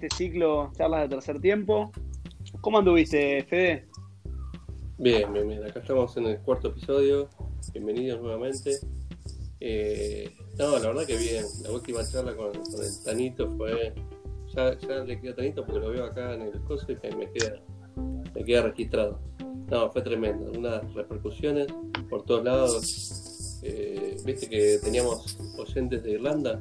[0.00, 1.92] este, este ciclo, charlas de tercer tiempo.
[2.60, 3.86] ¿Cómo anduviste, Fede?
[4.98, 5.64] Bien, bien, bien.
[5.64, 7.28] Acá estamos en el cuarto episodio.
[7.72, 8.78] Bienvenidos nuevamente.
[9.60, 11.44] Eh, no, la verdad que bien.
[11.62, 13.92] La última charla con, el Tanito fue.
[14.54, 17.60] Ya, ya le queda Tanito porque lo veo acá en el coso y me queda,
[18.34, 19.20] me queda registrado.
[19.70, 20.50] No, fue tremendo.
[20.58, 21.68] Unas repercusiones
[22.08, 23.60] por todos lados.
[23.62, 26.60] Eh, viste que teníamos oyentes de Irlanda.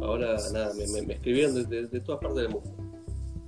[0.00, 2.70] Ahora, nada, me, escribieron desde de todas partes del mundo.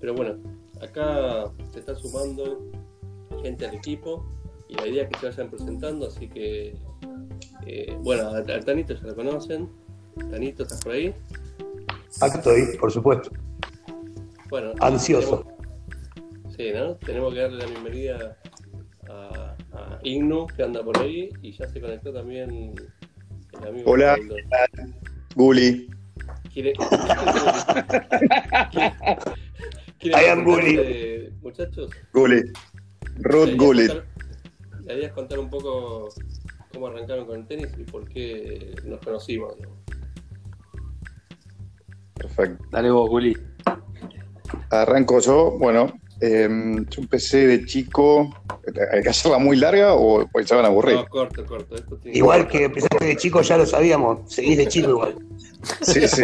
[0.00, 0.36] Pero bueno,
[0.82, 2.70] acá se está sumando
[3.42, 4.26] gente al equipo
[4.68, 6.06] y la idea es que se vayan presentando.
[6.08, 6.76] Así que,
[7.66, 9.68] eh, bueno, al, Tanito ya lo conocen.
[10.30, 11.14] Tanito, ¿estás por ahí?
[12.20, 13.30] Acá estoy, por supuesto.
[14.50, 15.44] Bueno, ansioso.
[16.56, 16.94] sí, ¿no?
[16.96, 18.38] Tenemos que darle la bienvenida
[19.08, 19.54] a
[20.02, 22.74] Ignu, que anda por ahí, y ya se conectó también
[23.60, 23.90] el amigo.
[23.90, 24.16] Hola,
[25.34, 25.88] Guli.
[26.54, 26.72] ¿Quiere,
[30.04, 31.32] I am Guli.
[31.42, 31.90] Muchachos.
[32.12, 32.42] Guli.
[33.16, 36.10] Ruth idea es contar un poco
[36.72, 39.54] cómo arrancaron con el tenis y por qué nos conocimos.
[42.14, 42.64] Perfecto.
[42.70, 43.36] Dale vos, Guli.
[44.70, 45.58] Arranco yo.
[45.58, 48.30] Bueno, Em, yo empecé de chico.
[48.92, 50.96] ¿Hay que hacerla muy larga o se van a aburrir?
[50.96, 51.76] No, corto, corto.
[52.04, 54.32] igual que empezaste de chico, ya lo sabíamos.
[54.32, 55.16] Seguís de chico igual.
[55.82, 56.22] Sí, sí.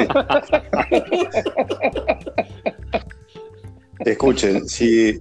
[4.05, 5.19] Escuchen, si,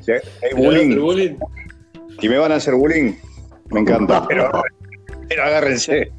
[0.00, 0.20] si hay
[0.56, 1.36] bullying,
[2.20, 3.14] si me van a hacer bullying,
[3.70, 4.50] me encanta, pero,
[5.28, 6.12] pero agárrense.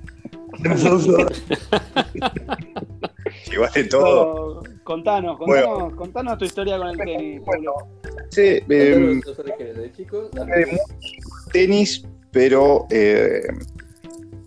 [3.43, 4.63] si vale todo.
[4.83, 7.73] Contanos, contanos, contanos tu historia con el tenis, Pablo.
[8.29, 9.21] Sí, eh.
[11.51, 13.43] Tenis, pero eh,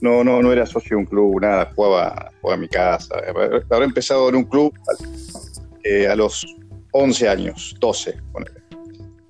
[0.01, 3.17] no, no, no era socio de un club, nada, jugaba, jugaba en mi casa.
[3.71, 4.73] Habré empezado en un club
[5.83, 6.47] eh, a los
[6.93, 8.17] 11 años, 12,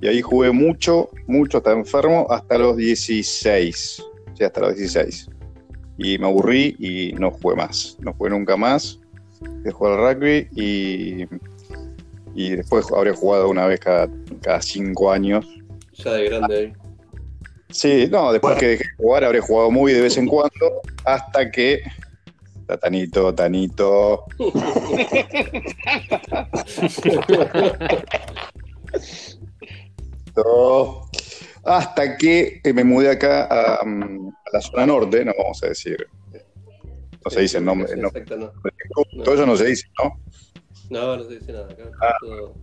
[0.02, 4.04] Y ahí jugué mucho, mucho, hasta enfermo, hasta los 16.
[4.34, 5.30] Sí, hasta los 16.
[5.98, 7.96] Y me aburrí y no jugué más.
[8.00, 9.00] No jugué nunca más
[9.40, 11.26] de jugar al rugby y,
[12.34, 14.08] y después habré jugado una vez cada,
[14.42, 15.46] cada cinco años.
[15.94, 16.72] Ya de grande ahí.
[17.70, 21.50] Sí, no, después que dejé de jugar habré jugado muy de vez en cuando hasta
[21.50, 21.82] que
[22.66, 24.24] Tanito, Tanito.
[31.64, 33.84] hasta que me mudé acá a, a,
[34.52, 36.06] la zona norte, no vamos a decir
[37.26, 37.88] no se dice el nombre.
[39.24, 40.20] Todo eso no se dice, ¿no?
[40.88, 41.66] No, no se dice nada.
[42.00, 42.14] Ah.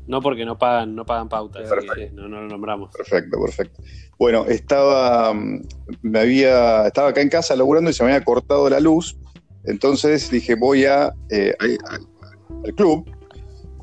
[0.08, 1.70] No, porque no pagan, no pagan pautas,
[2.14, 2.96] no, no lo nombramos.
[2.96, 3.82] Perfecto, perfecto.
[4.18, 5.68] Bueno, estaba, mm,
[6.04, 9.18] me había, estaba acá en casa laburando y se me había cortado la luz.
[9.66, 13.10] Entonces dije, voy a, eh, al club,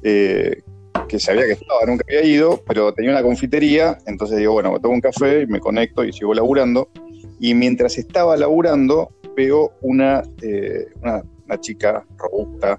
[0.03, 0.63] eh,
[1.09, 3.99] que sabía que estaba, nunca había ido, pero tenía una confitería.
[4.07, 6.91] Entonces digo, bueno, me tomo un café y me conecto y sigo laburando.
[7.39, 11.23] Y mientras estaba laburando, veo una, eh, una,
[11.61, 12.79] chica robusta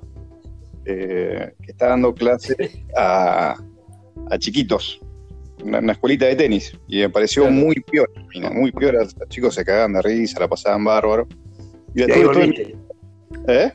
[0.85, 3.55] eh, que está dando clase a,
[4.29, 5.01] a chiquitos,
[5.63, 8.09] una, escuelita de tenis, y me pareció muy peor,
[8.53, 11.27] muy peor, los chicos se cagaban de risa, la pasaban bárbaro.
[11.93, 12.75] Y ahí volviste?
[13.47, 13.71] ¿Eh?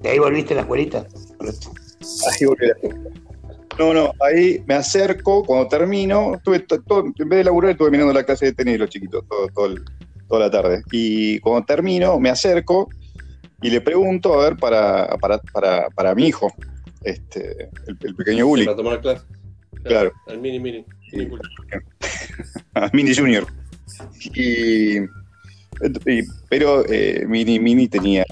[0.00, 1.06] ¿De ahí volviste a la escuelita?
[1.40, 2.94] Ahí volví a la
[3.78, 8.12] No, no, ahí me acerco, cuando termino, estuve todo, en vez de laburar, estuve mirando
[8.12, 9.84] la clase de tenis de los chiquitos todo, todo el,
[10.28, 10.82] toda la tarde.
[10.90, 12.88] Y cuando termino, me acerco
[13.62, 16.52] y le pregunto, a ver, para, para, para, mi hijo,
[17.02, 18.64] este, el, pequeño Uli.
[18.64, 19.24] Para tomar clase.
[19.84, 20.12] Claro.
[20.28, 20.84] Al mini mini.
[22.74, 23.46] Al mini junior.
[24.34, 25.00] Y,
[26.48, 28.24] pero eh, Mini Mini tenía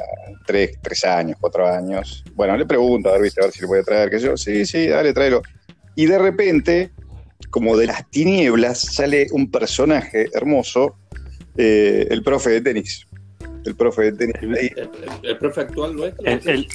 [0.46, 2.24] tres, tres años, cuatro años.
[2.34, 3.40] Bueno, le pregunto, a ver, ¿viste?
[3.40, 5.42] a ver si le puede traer, que yo, sí, sí, dale, tráelo.
[5.94, 6.90] Y de repente,
[7.50, 10.96] como de las tinieblas, sale un personaje hermoso
[11.56, 13.06] eh, el profe de tenis.
[13.64, 14.72] El profe de tenis.
[15.22, 16.24] El, profe actual nuestro.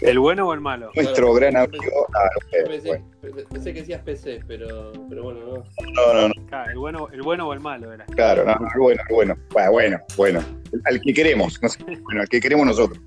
[0.01, 0.91] ¿El, bueno o el malo?
[0.95, 2.07] Nuestro gran amigo.
[2.13, 2.29] Ah,
[3.49, 5.53] pensé, que decías PC, pero, pero bueno, no.
[5.93, 6.65] No, no, no.
[6.69, 8.05] el, bueno, el bueno o el malo era.
[8.05, 9.37] Claro, no, el bueno, el bueno.
[9.71, 10.43] Bueno, bueno.
[10.85, 12.99] Al que queremos, no sé, bueno, al que queremos nosotros.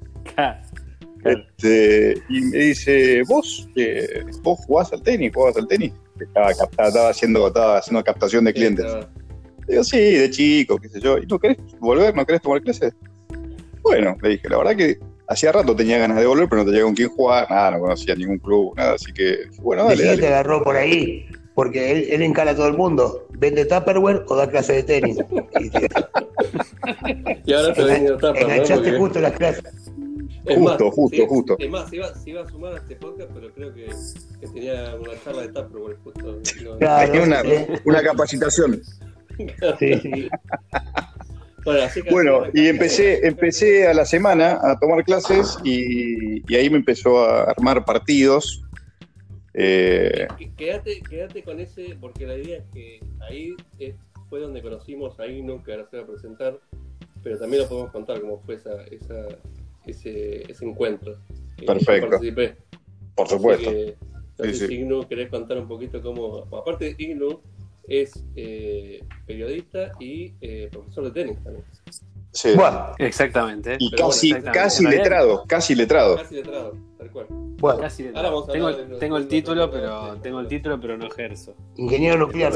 [1.25, 5.33] Este, y me dice, ¿vos, eh, vos jugás al tenis?
[5.35, 5.93] ¿Jugás al tenis?
[6.21, 8.87] Estaba, estaba, haciendo, estaba haciendo captación de clientes.
[9.67, 11.19] Digo, sí, de chico, qué sé yo.
[11.19, 12.15] ¿Y no querés volver?
[12.15, 12.95] ¿No querés tomar clases?
[13.83, 16.85] Bueno, le dije, la verdad que hacía rato tenía ganas de volver, pero no tenía
[16.85, 20.05] con quién jugar, nada, no conocía ningún club, nada, así que, bueno, dale.
[20.05, 20.19] dale.
[20.19, 21.27] te agarró por ahí?
[21.55, 23.27] Porque él, él, encala a todo el mundo.
[23.31, 25.17] ¿Vende Tupperware o da clase de tenis?
[27.47, 28.43] y ahora te venido Tupperware.
[28.43, 29.65] Enganchaste justo las clases.
[30.45, 31.57] Es Justo, más, justo, sí, justo.
[31.59, 33.87] Es más, se iba, se iba a sumar a este podcast, pero creo que,
[34.41, 36.39] que tenía una charla de Tupperware justo.
[36.65, 37.11] no- Claro.
[37.13, 37.67] Tenía una, sí.
[37.85, 38.83] una capacitación.
[39.79, 40.29] Sí, sí.
[41.67, 46.43] Bueno, así que Bueno, así- y empecé, empecé a la semana a tomar clases y,
[46.51, 48.63] y ahí me empezó a armar partidos.
[49.53, 53.95] Eh, Qu- Quédate, quédate con ese, porque la idea es que ahí es-
[54.29, 56.59] fue donde conocimos a Ignu, que ahora se va a presentar,
[57.23, 59.27] pero también lo podemos contar cómo fue esa, esa,
[59.87, 61.13] ese, ese encuentro.
[61.59, 62.19] Eh, Perfecto.
[63.15, 63.71] por supuesto.
[63.71, 63.97] que,
[64.39, 64.75] no Sí, sé sí.
[64.75, 66.47] Ignu, ¿querés contar un poquito cómo...?
[66.57, 67.41] Aparte, Ignu
[67.89, 71.65] es eh, periodista y eh, profesor de tenis también.
[72.33, 72.51] Sí.
[72.55, 73.77] Bueno, Exactamente.
[73.79, 76.17] Y casi, bueno, casi letrado, casi letrado.
[76.17, 77.27] Casi letrado, tal cual.
[77.31, 80.21] bueno, Casi Ahora vamos a tengo, hablar de- tengo el de- título, de- pero de-
[80.21, 81.55] tengo el título, pero no ejerzo.
[81.77, 82.53] ingeniero nuclear.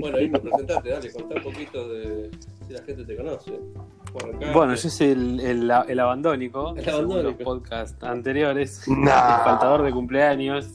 [0.00, 2.30] Bueno, Ignu, presentate, dale, contá un poquito de
[2.66, 3.52] si la gente te conoce.
[3.54, 7.44] Acá, Bueno, yo soy el, el, el abandónico, El según los abandónico.
[7.44, 8.82] podcasts anteriores.
[8.88, 9.38] Nah.
[9.38, 10.70] El faltador de cumpleaños.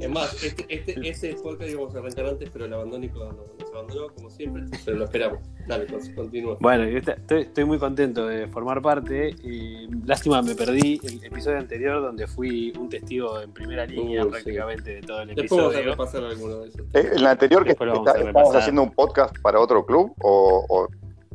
[0.00, 4.08] Es más, este, este, este podcast íbamos a arrancar antes, pero el abandónico nos, abandonó,
[4.14, 5.38] como siempre, pero lo esperamos.
[5.66, 6.56] Dale, con- continúa.
[6.60, 9.34] Bueno, yo estoy, estoy muy contento de formar parte.
[9.42, 14.30] Y lástima, me perdí el episodio anterior donde fui un testigo en primera línea Uy,
[14.30, 15.90] prácticamente de todo el Después vamos a episodio.
[15.90, 16.80] repasar alguno de esos.
[16.94, 20.12] Eh, En la anterior que Después vamos está- estamos haciendo un podcast para otro club
[20.22, 20.88] o, o-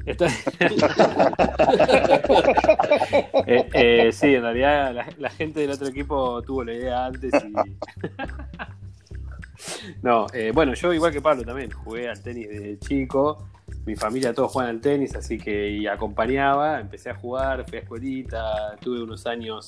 [3.47, 7.53] Eh, eh, sí, en realidad la, gente del otro equipo tuvo la idea antes y...
[10.01, 13.47] no, eh, bueno, yo igual que Pablo también jugué al tenis de chico,
[13.85, 18.75] mi familia todos juegan al tenis, así que acompañaba, empecé a jugar, fui a escuelita,
[18.79, 19.67] tuve unos años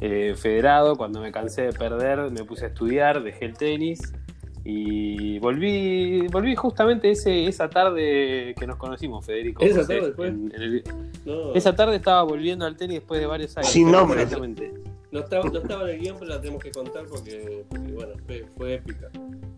[0.00, 4.12] eh, federado, cuando me cansé de perder me puse a estudiar, dejé el tenis
[4.68, 9.62] y volví, volví justamente ese, esa tarde que nos conocimos, Federico.
[9.62, 10.26] ¿Esa José, tarde fue?
[10.28, 10.84] en- en el-
[11.24, 13.70] No, esa tarde estaba volviendo al tenis después de varios años.
[13.70, 14.22] Sin nombre.
[14.22, 14.72] Exactamente.
[15.12, 18.12] no, estaba, no estaba en el guion, pero la tenemos que contar porque, porque, bueno,
[18.26, 19.08] fue, fue épica.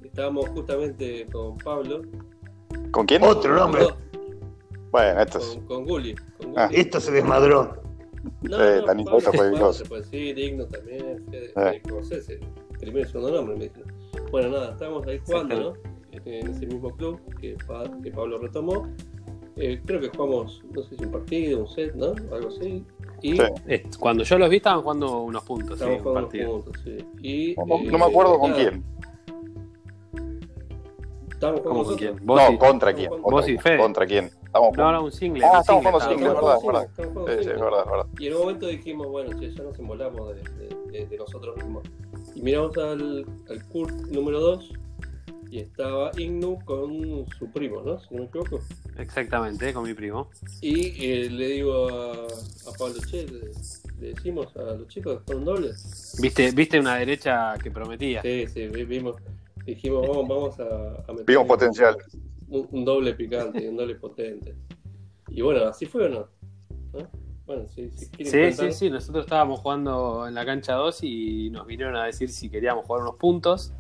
[0.05, 2.03] Estábamos justamente con Pablo.
[2.91, 3.23] ¿Con quién?
[3.23, 3.87] Otro nombre.
[4.91, 5.45] Bueno, esto es.
[5.47, 6.15] con, con Gulli.
[6.15, 6.67] Con Ah.
[6.67, 6.81] Gulli.
[6.81, 7.83] Esto se desmadró.
[8.43, 9.85] No, Eh, no, Pablo, fue Pablo, grosso.
[9.85, 11.83] se puede decir, Digno también, Eh.
[12.11, 12.41] Ese,
[12.79, 13.93] primero y segundo nombre me dijeron.
[14.31, 15.73] Bueno, nada, estábamos ahí jugando, ¿no?
[16.25, 18.89] En ese mismo club que, Pa- que Pablo retomó.
[19.57, 22.13] Eh, creo que jugamos, no sé si un partido, un set, ¿no?
[22.35, 22.85] Algo así.
[23.23, 23.43] Y Sí.
[23.99, 26.53] Cuando yo los vi estaban jugando unos puntos, sí, jugando partido.
[26.53, 26.97] juntos, sí.
[27.23, 28.85] Y, No, eh, no me acuerdo con nada, quién.
[31.33, 32.11] Estábamos ¿Cómo jugando con quién?
[32.11, 32.27] nosotros.
[32.27, 33.11] ¿Vos No, y- contra quién.
[33.11, 33.77] Vos Contra, y quién, Fede.
[33.79, 34.25] ¿Contra quién?
[34.45, 35.45] Estamos No, no, un single.
[35.45, 36.85] Ah, un estamos single jugando single, verdad, verdad.
[36.85, 38.07] Estamos Sí, es verdad, es verdad.
[38.19, 41.57] Y en un momento dijimos, bueno, che, ya nos embolamos de, de- de- de nosotros
[41.57, 41.83] mismos.
[42.35, 44.73] Y miramos al, al Kurt número 2
[45.51, 47.99] y estaba Ignu con su primo, ¿no?
[48.01, 48.61] Si no me equivoco.
[48.99, 50.29] Exactamente, con mi primo.
[50.61, 53.51] Y eh, le digo a, a Pablo, che, le,
[54.01, 55.71] le decimos a los chicos que un doble.
[56.21, 58.21] ¿Viste, viste una derecha que prometía.
[58.23, 59.17] Sí, sí, vi- vimos.
[59.65, 61.97] Dijimos, vamos, vamos a, a meter Vimos potencial.
[62.49, 64.55] Un, un doble picante, un doble potente.
[65.29, 66.29] Y bueno, así fue o no.
[66.93, 67.11] ¿No?
[67.49, 68.11] Bueno, sí, sí.
[68.11, 68.91] quieren Sí, sí, sí.
[68.91, 73.03] Nosotros estábamos jugando en la cancha 2 y nos vinieron a decir si queríamos jugar
[73.03, 73.73] unos puntos.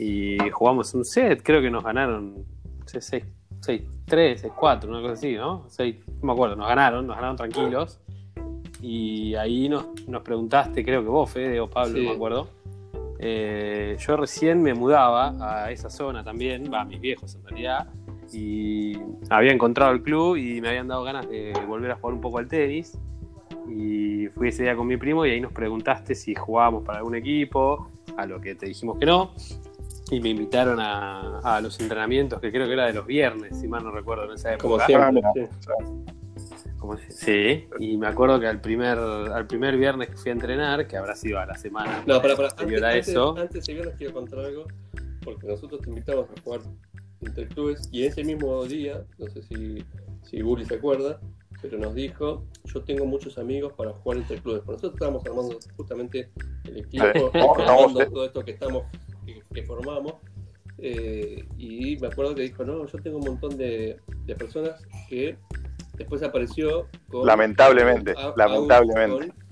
[0.00, 2.44] Y jugamos un set, creo que nos ganaron
[2.86, 3.24] 6-3,
[4.06, 5.64] 6-4, una cosa así, ¿no?
[5.68, 8.00] 6, no me acuerdo, nos ganaron, nos ganaron tranquilos.
[8.82, 12.02] Y ahí nos, nos preguntaste, creo que vos, Fede o Pablo, Sí.
[12.02, 12.48] no me acuerdo.
[13.20, 17.86] Eh, yo recién me mudaba a esa zona también, va, a mis viejos en realidad,
[18.32, 18.98] y
[19.30, 22.38] había encontrado el club y me habían dado ganas de volver a jugar un poco
[22.38, 22.98] al tenis.
[23.68, 27.14] Y fui ese día con mi primo y ahí nos preguntaste si jugábamos para algún
[27.14, 29.32] equipo, a lo que te dijimos que no.
[30.10, 33.66] Y me invitaron a, a los entrenamientos, que creo que era de los viernes, si
[33.66, 34.86] mal no recuerdo, en esa Como época.
[34.86, 35.22] siempre.
[35.24, 36.74] Ah, sí.
[36.78, 40.86] Como Sí, y me acuerdo que al primer, al primer viernes que fui a entrenar,
[40.86, 42.48] que habrá sido a la semana No, para, para.
[42.50, 44.66] Antes, antes, eso, antes de viernes quiero contar algo,
[45.24, 46.60] porque nosotros te invitamos a jugar
[47.26, 49.84] interclubes y ese mismo día, no sé si,
[50.22, 51.20] si Gulli se acuerda,
[51.62, 54.60] pero nos dijo, yo tengo muchos amigos para jugar interclubes.
[54.62, 56.28] Por nosotros estábamos armando justamente
[56.64, 58.84] el equipo, todo esto que estamos,
[59.24, 60.14] que, que formamos.
[60.78, 65.36] eh, y me acuerdo que dijo, no, yo tengo un montón de, de personas que
[65.96, 67.26] después apareció con...
[67.26, 69.28] Lamentablemente, a- lamentablemente.
[69.28, 69.44] con-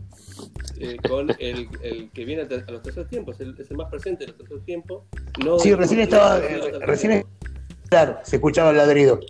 [0.78, 4.24] eh, con el, el que viene a, los terceros tiempos, el- es el más presente
[4.24, 5.04] de los terceros tiempos.
[5.44, 6.38] No Sí, recién estaba.
[6.40, 7.24] eh, Recién.
[7.92, 9.20] Claro, se escuchaba el ladrido.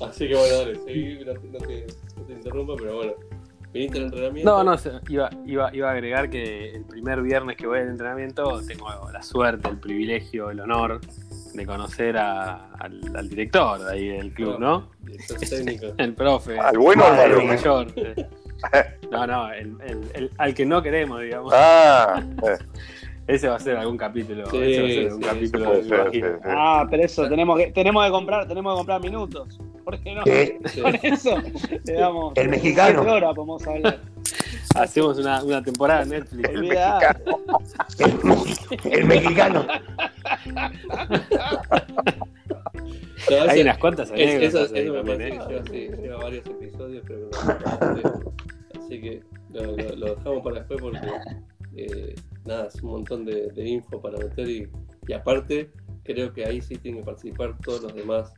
[0.00, 1.86] Así que bueno, dale, seguí, no, te- no te,
[2.16, 3.12] no te interrumpa, pero bueno.
[3.72, 4.50] Viniste al entrenamiento.
[4.50, 4.76] No, no,
[5.08, 9.22] iba, iba, iba a agregar que el primer viernes que voy al entrenamiento tengo la
[9.22, 11.00] suerte, el privilegio, el honor
[11.52, 14.90] de conocer a- al, al director de ahí del club, ¿no?
[15.00, 15.86] Director técnico.
[15.98, 16.58] El profe.
[16.58, 17.40] ¿Al bueno o al Madre malo?
[17.40, 17.54] el mía.
[17.56, 17.86] mayor.
[19.10, 21.52] No, no, el- el- el- al que no queremos, digamos.
[21.54, 22.56] Ah, eh,
[23.28, 24.48] Ese va a ser algún capítulo.
[24.50, 26.26] Sí, ese va a ser algún sí, capítulo, ser, sí, sí.
[26.44, 29.58] Ah, pero eso, tenemos que, tenemos que comprar, tenemos que comprar minutos.
[29.84, 30.22] ¿Por qué no?
[30.24, 30.80] Sí.
[30.80, 31.36] Con eso
[31.84, 33.02] le damos El mexicano.
[33.02, 33.98] horas podemos hablar.
[34.76, 36.48] Hacemos una, una temporada en Netflix.
[36.50, 37.16] El Olvidá.
[37.98, 39.66] El, el mexicano.
[43.28, 47.04] No, Hay unas cuantas es- eso, anécdotas ahí eso me parece que lleva, varios episodios,
[47.06, 47.30] pero
[48.86, 51.00] así que lo, lo- lo dejamos para después porque
[51.76, 52.14] eh,
[52.44, 54.68] nada, es un montón de, de info para meter y,
[55.08, 55.70] y aparte
[56.04, 58.32] creo que ahí sí tienen que participar todos los demás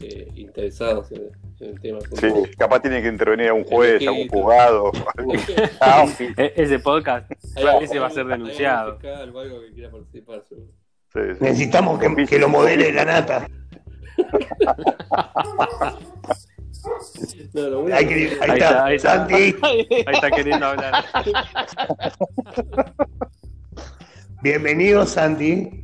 [0.00, 1.98] eh, interesados en, en el tema.
[2.00, 2.26] sí,
[2.58, 4.42] capaz tiene que intervenir algún juez, El algún equipo.
[4.42, 4.90] juzgado.
[5.80, 8.92] Ah, sí, E- Ese podcast, algún- ese va a ser denunciado.
[8.94, 10.72] fiscal o algo que quiera participar, seguro.
[11.12, 11.20] sí.
[11.40, 13.46] Necesitamos que, que lo modele la nata.
[17.54, 19.16] No, lo bueno Ahí, es que- que- ahí Ahí está, ahí está.
[19.16, 19.34] Santi.
[19.62, 21.04] Ahí está queriendo hablar.
[24.42, 25.80] Bienvenido, Santi.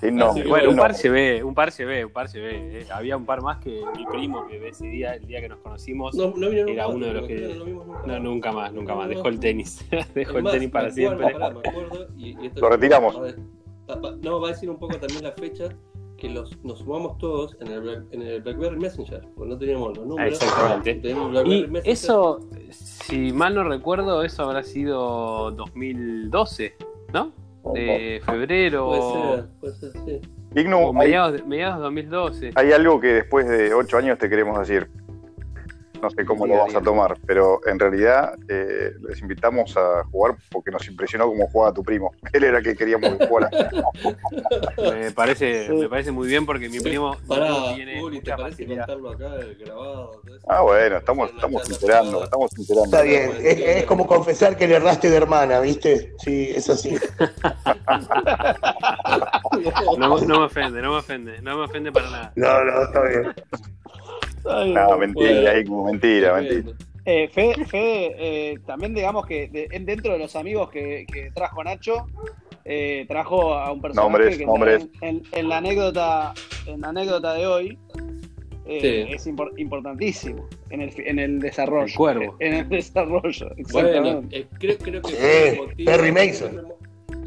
[0.00, 0.82] Sí, no, Bueno, un no.
[0.82, 2.80] par llevé, un par llevé, un par llevé.
[2.80, 2.86] eh.
[2.92, 6.12] Había un par más que mi primo que ese día, el día que nos conocimos,
[6.16, 8.22] no, Era nunca uno de más, los que- no nunca no, más.
[8.22, 9.04] nunca más, nunca más.
[9.08, 9.84] No, Dejó el tenis,
[10.14, 11.30] dejó el tenis para siempre.
[11.32, 13.16] pará, me acuerdo, y, y esto Lo retiramos.
[13.16, 13.28] va
[13.94, 15.68] a- va- no, va a decir un poco también la fecha
[16.22, 19.98] que los, nos sumamos todos en el, Black- en el BlackBerry Messenger, porque no teníamos
[19.98, 20.40] los números.
[20.40, 20.94] Exactamente.
[20.94, 21.82] Teníamos Y Messenger.
[21.84, 22.38] eso,
[22.70, 26.76] si mal no recuerdo, eso habrá sido 2012,
[27.12, 27.32] ¿no?
[27.74, 30.60] De febrero Puede ser, puede ser, sí.
[30.60, 32.50] Ignu, o hay, mediados de, mediados de 2012.
[32.54, 34.88] hay algo que después de ocho años te queremos decir.
[36.02, 40.36] No sé cómo lo vas a tomar, pero en realidad eh, les invitamos a jugar
[40.50, 42.12] porque nos impresionó cómo jugaba tu primo.
[42.32, 43.48] Él era el que queríamos que jugara.
[44.78, 48.86] Me parece, me parece muy bien porque mi primo Pará, tiene Uli, ¿te parece facilidad.
[48.86, 50.22] contarlo acá, el grabado?
[50.48, 52.84] Ah, bueno, estamos, estamos enterando, estamos enterando.
[52.84, 53.30] Está bien.
[53.40, 56.14] Es, es como confesar que le erraste de hermana, ¿viste?
[56.18, 56.98] Sí, es así.
[59.98, 62.32] No, no me ofende, no me ofende, no me ofende para nada.
[62.36, 63.34] No, no, está bien.
[64.48, 65.58] Ay, No, mentira, Bueno.
[65.58, 66.72] Ignu, mentira, mentira.
[67.04, 71.30] Eh, Fede, Fede, eh, también digamos que de- en- dentro de los amigos que, que
[71.32, 72.06] trajo Nacho,
[72.64, 74.88] eh, trajo a un personaje Nombres, que nombres.
[75.00, 76.32] En, en- en la anécdota,
[76.66, 77.78] en la anécdota de hoy
[78.64, 79.14] eh, Sí.
[79.14, 81.86] es impor- importantísimo en el, en el desarrollo.
[81.86, 82.36] El cuervo.
[82.40, 86.62] En el desarrollo, Bueno, eh, creo, creo que Eh, motivo- Perry Mason.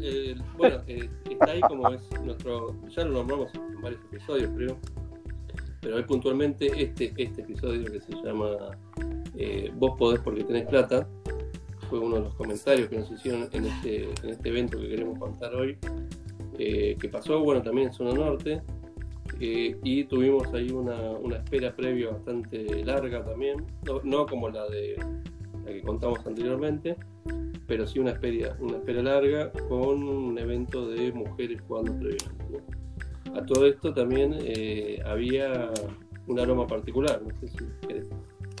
[0.00, 2.74] Eh, bueno, eh, está ahí como es nuestro.
[2.96, 4.78] Ya lo nombramos en varios episodios, creo.
[5.86, 8.76] Pero hoy puntualmente este, este episodio que se llama
[9.36, 11.08] eh, Vos podés porque tenés plata
[11.88, 15.16] fue uno de los comentarios que nos hicieron en este, en este evento que queremos
[15.16, 15.78] contar hoy.
[16.58, 18.62] eh, que pasó, bueno, también en Zona Norte.
[19.38, 23.64] eh, y tuvimos ahí una, una espera previa bastante larga también.
[23.84, 24.96] No, no como la de
[25.64, 26.96] la que contamos anteriormente,
[27.68, 32.85] pero sí una espera, una espera larga con un evento de mujeres jugando previamente.
[33.36, 35.70] A todo esto también eh, había
[36.26, 38.06] un aroma particular, no sé si querés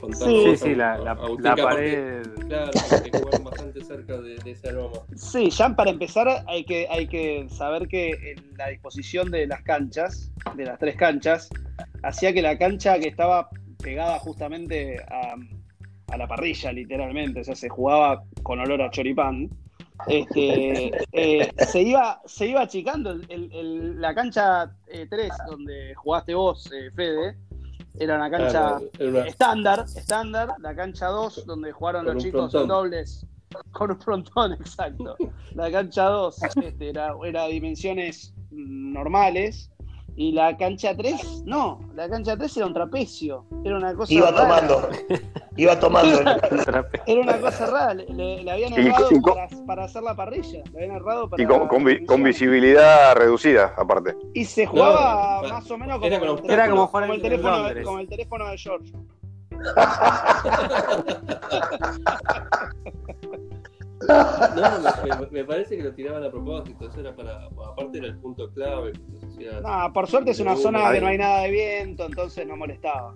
[0.00, 0.56] contarlo.
[0.56, 2.22] Sí, Sí, la, la, la pared.
[2.46, 2.70] Claro,
[3.02, 4.98] que jugaron bastante cerca de, de ese aroma.
[5.14, 9.62] Sí, ya para empezar hay que, hay que saber que en la disposición de las
[9.62, 11.48] canchas, de las tres canchas,
[12.02, 13.48] hacía que la cancha que estaba
[13.82, 15.34] pegada justamente a,
[16.12, 19.50] a la parrilla, literalmente, o sea, se jugaba con olor a choripán,
[20.06, 23.10] este, eh, se, iba, se iba achicando.
[23.10, 24.72] El- el- el- la cancha
[25.08, 27.36] 3, donde jugaste vos, eh, Fede,
[27.98, 32.62] era una cancha Claro, estándar, estándar, la cancha 2, donde jugaron los chicos frontón.
[32.62, 33.26] en dobles,
[33.72, 35.16] con un frontón, exacto.
[35.54, 39.70] La cancha 2 este, era, era dimensiones normales,
[40.18, 44.30] y la cancha 3, no, la cancha 3 era un trapecio, era una cosa Iba
[44.30, 44.42] rara.
[44.42, 44.88] tomando.
[45.58, 46.20] Iba tomando.
[47.06, 50.62] Era una cosa rara, le, le- le habían errado y para, para hacer la parrilla,
[50.72, 54.14] le habían errado para Y con, con vi- con visibilidad reducida, aparte.
[54.34, 57.22] Y se jugaba No, más o menos como, era con el Era como como el
[57.22, 58.92] teléfono, de- como el teléfono de George.
[64.06, 68.18] No, me, me- parece que lo tiraban a propósito, eso era para, aparte era el
[68.18, 68.92] punto clave.
[69.08, 71.50] no sé si era- No, por suerte es una zona que no hay nada de
[71.50, 73.14] viento, entonces no molestaba.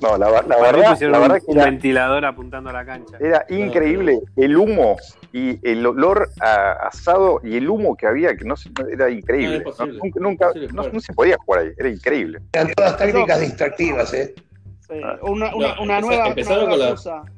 [0.00, 2.86] No, la, la mí verdad, la verdad un, que un era, ventilador apuntando a la
[2.86, 3.18] cancha.
[3.20, 4.96] era increíble el humo
[5.34, 9.60] y el olor a asado y el humo que había, que no se- era increíble.
[9.64, 9.98] No, es posible.
[9.98, 10.94] No, nunca, nunca- Imposible no, jugar.
[10.94, 12.38] no se podía jugar ahí, era increíble.
[12.52, 14.34] Eran todas tácticas distractivas, ¿eh?
[14.80, 17.22] Sí, una, una, No, una empeza- nueva, una empezaron nueva con la- excusa.
[17.26, 17.35] Sí,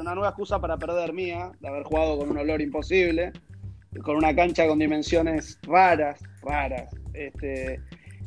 [0.00, 3.32] una nueva excusa para perder mía, de haber jugado con un olor imposible.
[4.04, 6.94] con una cancha con dimensiones raras, raras.
[7.14, 7.80] Este,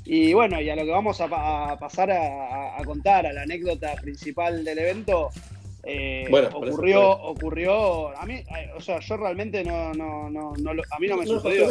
[0.04, 3.32] y bueno, y a lo que vamos a, pa- a pasar a, a contar, a
[3.32, 5.30] la anécdota principal del evento,
[5.84, 10.74] eh, Bueno, ocurrió, ocurrió, a mí, eh, o sea, yo realmente no, no, no, no
[10.74, 11.68] lo- a mí no me No sucedió.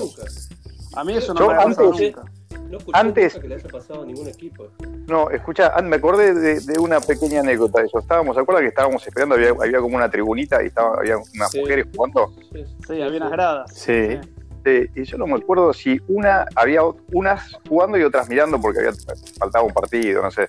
[0.97, 2.33] A mí eso no Yo me ha pasado antes- nunca.
[2.71, 4.69] No escuché Antes- nunca que le haya pasado a ningún equipo.
[5.09, 7.99] No, escucha, me acordé de, de una pequeña anécdota de eso.
[7.99, 9.35] Estábamos, ¿se acuerdan que estábamos esperando?
[9.35, 11.61] Había, había como una tribunita y estaba, había unas Sí.
[11.61, 12.33] mujeres jugando.
[12.53, 13.73] Sí, Sí, había unas gradas.
[13.75, 14.19] Sí.
[14.65, 18.81] Sí, y yo no me acuerdo si una, había unas jugando y otras mirando porque
[18.81, 18.93] había
[19.39, 20.49] faltaba un partido, no sé.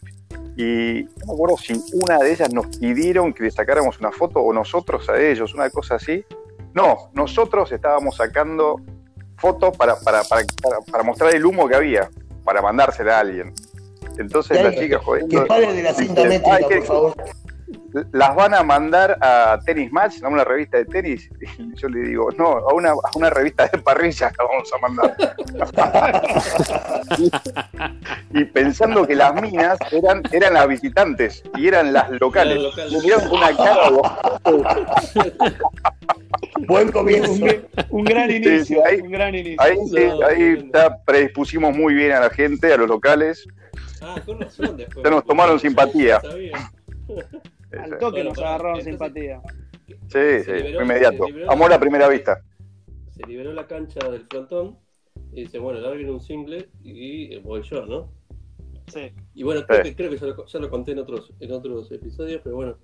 [0.58, 4.42] Y no me acuerdo si una de ellas nos pidieron que le sacáramos una foto
[4.42, 6.26] o nosotros a ellos, una cosa así.
[6.74, 8.76] No, nosotros estábamos sacando
[9.42, 12.10] fotos para, para, para, para, para mostrar el humo que había,
[12.46, 13.54] para mandársela a alguien.
[14.18, 17.16] Entonces la chica jodiendo, Que de la cinta métrica, por favor.
[18.12, 21.30] Las van a mandar a Tennis Match, a una revista de tenis.
[21.60, 24.78] Y yo le digo, no, a una, a una revista de parrilla la vamos a
[24.88, 25.36] mandar.
[28.34, 32.60] y pensando que las minas eran, eran las visitantes y eran las locales.
[32.78, 33.90] Me con una cara,
[36.68, 37.32] Buen comienzo.
[37.34, 39.62] Un, un gran inicio, sí, ahí- un gran inicio.
[39.62, 40.72] ahí, sí, ahí
[41.06, 43.46] predispusimos muy bien a la gente, a los locales.
[44.02, 45.04] Ah, con razón después.
[45.04, 46.20] Ya nos tomaron simpatía.
[46.22, 46.72] Sabía.
[47.80, 49.42] Al toque Bueno, nos agarraron entonces- simpatía.
[49.88, 51.26] Sí, Se sí, liberó- inmediato.
[51.26, 52.42] se liberó- Amor a primera vista.
[53.10, 54.78] Se liberó la cancha del frontón
[55.34, 58.12] y dice, bueno, larguen un single y voy yo, ¿no?
[58.88, 59.12] Sí.
[59.34, 59.90] Y bueno, creo, Sí.
[59.92, 62.78] que, creo que ya lo, ya lo conté en otros, en otros episodios, pero bueno,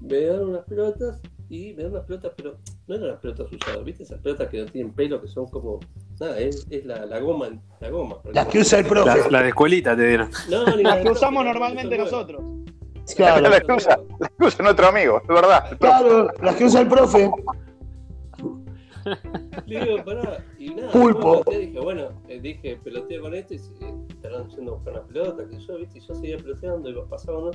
[0.00, 3.84] me dan unas pelotas y me dan unas pelotas, pero no eran las pelotas usadas,
[3.84, 4.02] ¿viste?
[4.02, 5.80] Esas pelotas que no tienen pelo, que son como,
[6.20, 7.48] nada, es, es la, la goma,
[7.80, 8.16] la goma.
[8.32, 9.30] Las que usa el profe.
[9.30, 10.30] la de escuelita te dieron.
[10.50, 12.42] No, ni Las la- que usamos no, normalmente no, nosotros.
[13.16, 15.78] Claro, La que usa, la que usa nuestro amigo, es verdad.
[15.78, 17.30] claro, las que usa el profe.
[19.66, 21.44] Le digo, pará, y nada, Pulpo.
[21.48, 25.48] dije, bueno, eh, dije, peloteo con esto y eh, estarán yendo a buscar una pelota,
[25.48, 27.50] que yo, viste, y yo seguía peloteando y pasaba, ¿no?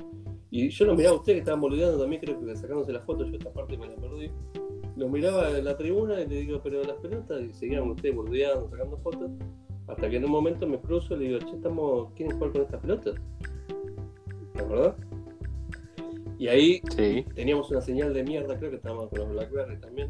[0.50, 3.26] Y yo lo miraba a usted que estaban boludeando también, creo que sacándose la foto,
[3.26, 4.32] yo esta parte me la perdí.
[4.96, 8.70] Lo miraba en la tribuna y le digo, pero las pelotas, y seguían ustedes boludeando,
[8.70, 9.30] sacando fotos,
[9.88, 12.62] hasta que en un momento me cruzo y le digo, che, estamos, ¿quieren jugar con
[12.62, 13.16] estas pelotas?
[14.54, 14.96] ¿Te acordás?
[16.42, 17.24] Y ahí Sí.
[17.36, 20.10] teníamos una señal de mierda, creo que estábamos con los Blackberry también,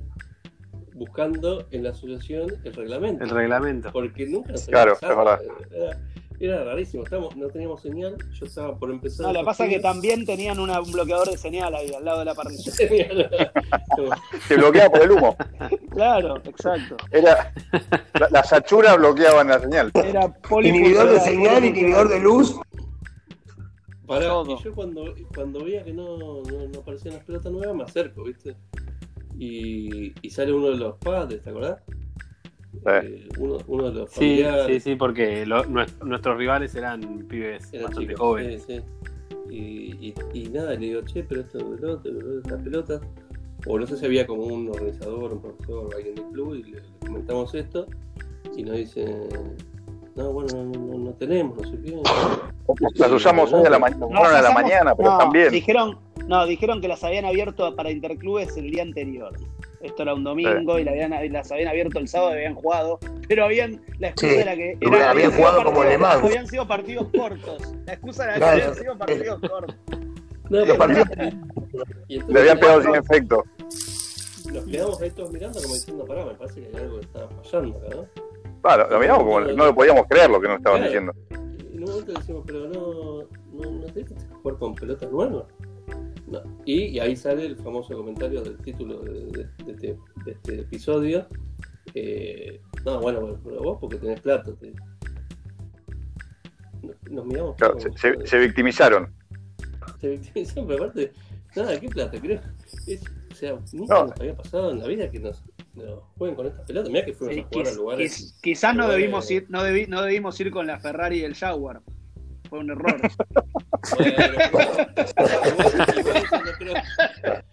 [0.94, 3.26] buscando en la asociación el reglamento.
[3.26, 3.90] El reglamento.
[3.92, 6.00] Porque nunca nos Claro, es Era,
[6.40, 9.26] era rarísimo, estábamos- no teníamos señal, yo estaba por empezar.
[9.28, 12.06] No, lo que pasa es que también tenían una- un bloqueador de señal ahí al
[12.06, 12.72] lado de la parrilla.
[14.48, 15.36] Se bloqueaba por el humo.
[15.92, 16.96] Claro, exacto.
[17.12, 17.54] Era,
[18.18, 19.92] la, las achuras bloqueaban la señal.
[19.96, 22.56] Era Inhibidor de señal, inhibidor de luz.
[24.12, 24.52] Pará, Todo.
[24.60, 28.26] y yo cuando, cuando veía que no, no, no aparecían las pelotas nuevas, me acerco,
[28.26, 28.58] ¿viste?
[29.40, 31.80] Y, y sale uno de los padres, ¿te acordás?
[32.86, 37.86] Eh, uno, uno de los Sí, sí, sí, porque lo- nuestros rivales eran pibes Eran
[37.86, 38.64] bastante chicos, jóvenes.
[38.64, 38.84] sí, sí.
[39.50, 42.10] Y, y, y nada, le digo, che, pero esto pelota,
[42.44, 43.02] estas pelotas.
[43.66, 46.82] O no sé si había como un organizador, un profesor, alguien del club, y le,
[46.82, 47.88] le comentamos esto.
[48.58, 49.06] Y nos dice,
[50.16, 51.98] no, bueno, no, no, no tenemos, no sé qué.
[52.96, 55.50] Las usamos hoy a la, ma- Nos fueron a la mañana, pero no, también.
[55.52, 55.98] Dijeron,
[56.28, 59.34] no, dijeron que las habían abierto para interclubes el día anterior.
[59.82, 62.56] Esto era un domingo y, la habían- y las habían abierto el sábado y habían
[62.56, 63.00] jugado.
[63.28, 63.82] Pero habían.
[64.00, 64.78] La excusa Sí, era que.
[64.84, 66.24] habían sido jugado como partidos- Mans.
[66.24, 67.74] Habían sido partidos cortos.
[67.86, 68.54] La excusa era que Claro.
[68.62, 69.76] habían sido partidos cortos.
[70.50, 71.08] No, Los partidos-
[72.28, 73.44] Le habían pegado sin efecto.
[74.54, 77.28] Nos quedamos ahí todos mirando como diciendo, pará, me parece que hay algo que está
[77.42, 78.31] fallando ¿no?
[78.62, 80.92] Claro, lo miramos como no lo podíamos creer lo que nos estaban Claro.
[80.92, 81.14] diciendo.
[81.72, 84.06] Y en un momento decimos, pero no, no, no que
[84.42, 85.46] jugar con pelotas nuevas.
[86.28, 86.42] No.
[86.66, 90.60] Y, y ahí sale el famoso comentario del título de, de- de este, de este
[90.62, 91.26] episodio.
[91.94, 94.54] Eh, no, bueno, bueno, pero vos porque tenés plata.
[94.56, 94.74] te-
[97.10, 97.56] Nos, miramos.
[97.58, 99.14] Claro, se, se- se victimizaron.
[100.00, 101.12] se victimizan, pero aparte,
[101.56, 102.20] nada, ¿qué plata?
[102.20, 102.40] Creo.
[102.88, 104.06] Es, o sea, nunca No.
[104.08, 105.44] nos había pasado en la vida que nos,
[105.74, 106.92] nos jueguen con estas pelotas.
[106.92, 108.12] Mirá que fuimos Sí, a jugar a quiz- lugares.
[108.18, 111.36] quiz- quizás no debimos ir, no, debí- no debimos ir con la Ferrari y el
[111.36, 111.82] Jaguar.
[112.50, 113.00] Fue un error.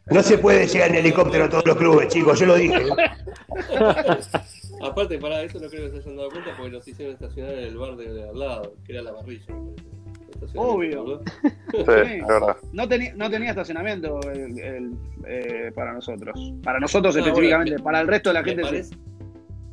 [0.09, 2.75] No No se puede llegar en helicóptero a todos los clubes, chicos, yo lo dije.
[4.83, 7.65] Aparte, para eso no creo que se hayan dado cuenta porque nos hicieron estacionar en
[7.65, 9.35] el bar de al lado, que era la me.
[9.35, 9.83] Estacionamiento,
[10.57, 11.05] Obvio.
[11.05, 11.23] ¿verdad?
[11.71, 12.13] Sí, Sí.
[12.21, 12.57] es verdad.
[12.73, 14.93] No, tenía no tenía estacionamiento el- el,
[15.27, 16.53] eh, para nosotros.
[16.65, 17.73] Para nosotros Ah, específicamente.
[17.73, 18.97] bueno, para el resto de la gente sí.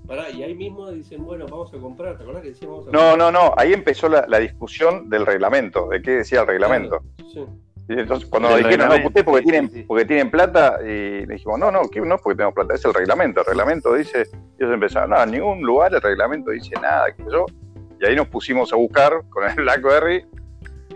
[0.08, 2.16] Pará, y ahí mismo dicen, bueno, vamos a comprar.
[2.18, 3.54] ¿Te acordás que decíamos vamos a No, no, no.
[3.58, 7.02] Ahí empezó la, la discusión del reglamento, de qué decía el reglamento.
[7.34, 7.44] Sí.
[7.90, 9.84] Y entonces, cuando nos dijeron, no, ustedes porque sí, tienen, sí, sí.
[9.88, 12.86] porque tienen plata, y le dijimos, no, no, que no es porque tenemos plata, es
[12.86, 13.40] el reglamento.
[13.42, 14.28] El reglamento dice
[14.60, 17.46] Y ellos empezaron, no, en ningún lugar el reglamento dice nada, que yo.
[18.00, 20.24] Y ahí nos pusimos a buscar con el Blackberry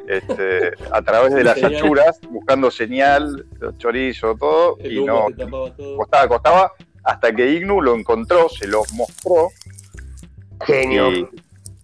[0.09, 1.75] este, a través de las Señal.
[1.75, 5.97] achuras, buscando señal, los chorizos, todo, El y no, todo.
[5.97, 9.49] costaba, costaba, hasta que Ignu lo encontró, se lo mostró,
[10.65, 11.11] Genio.
[11.11, 11.29] y,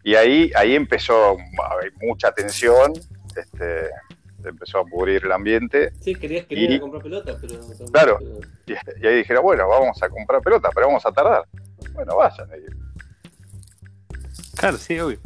[0.03, 2.93] y ahí, ahí empezó a haber mucha tensión,
[3.37, 3.89] este,
[4.41, 7.53] se empezó a pudrir el ambiente, Sí, querías que Y- comprar pelotas, pero.
[7.61, 8.19] no- Claro.
[8.65, 11.43] y, y ahí dijeron, bueno, vamos a comprar pelota, pero vamos a tardar.
[11.93, 12.47] Bueno, vayan.
[14.57, 15.19] Claro, sí, obvio.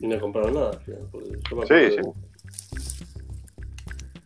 [0.00, 0.70] Y no compraron nada.
[0.86, 0.94] yo
[1.66, 2.14] Sí, acuerdo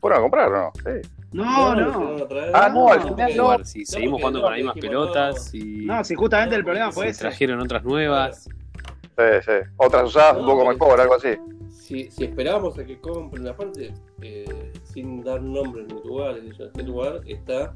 [0.01, 0.73] ¿Fueron a comprar o no?
[0.77, 1.09] Sí.
[1.33, 2.27] No, no.
[2.27, 2.51] traer.
[2.55, 3.65] Ah, no, al final no.
[3.65, 6.67] Si no, seguimos jugando no, con las mismas pelotas y No, si justamente el No,
[6.67, 7.21] problema fue se ese.
[7.21, 8.45] trajeron otras nuevas.
[8.45, 9.53] Sí, sí.
[9.77, 11.31] Otras usadas un No, poco mejor, algo así.
[11.71, 16.83] Si, si esperábamos a que compren, aparte, eh, sin dar nombres ni lugares, ni este
[16.83, 17.75] lugar está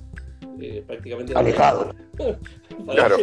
[0.61, 1.95] eh, prácticamente Alejado.
[2.17, 2.39] Para-
[3.09, 3.17] Claro.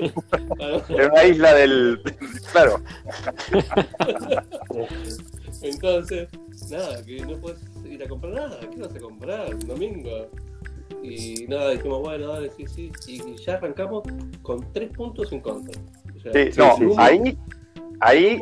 [0.58, 2.02] para- En una isla del.
[2.52, 2.82] Claro.
[5.62, 6.28] Entonces,
[6.70, 8.60] nada, que no puedes ir a comprar nada.
[8.60, 10.30] ¿Qué vas a comprar un domingo?
[11.04, 12.92] Y nada, dijimos, bueno, dale, sí, sí.
[13.08, 14.04] Y ya arrancamos
[14.42, 15.80] con tres puntos en contra.
[16.16, 17.38] O sea, Sí, no, ahí,
[18.00, 18.40] ahí,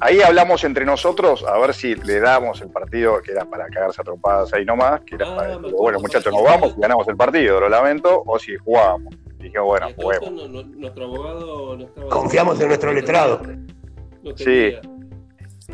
[0.00, 4.00] ahí hablamos entre nosotros a ver si le damos el partido, que era para cagarse
[4.00, 7.06] a trompadas ahí nomás, que era Ah, para, digo, bueno, muchachos, nos vamos y ganamos
[7.08, 9.14] el partido, lo lamento, o si jugábamos.
[9.38, 10.30] Dije, bueno, juguemos.
[10.32, 12.08] no- nuestro abogado no estaba.
[12.10, 13.42] Confiamos en nuestro letrado.
[14.22, 14.74] No Sí.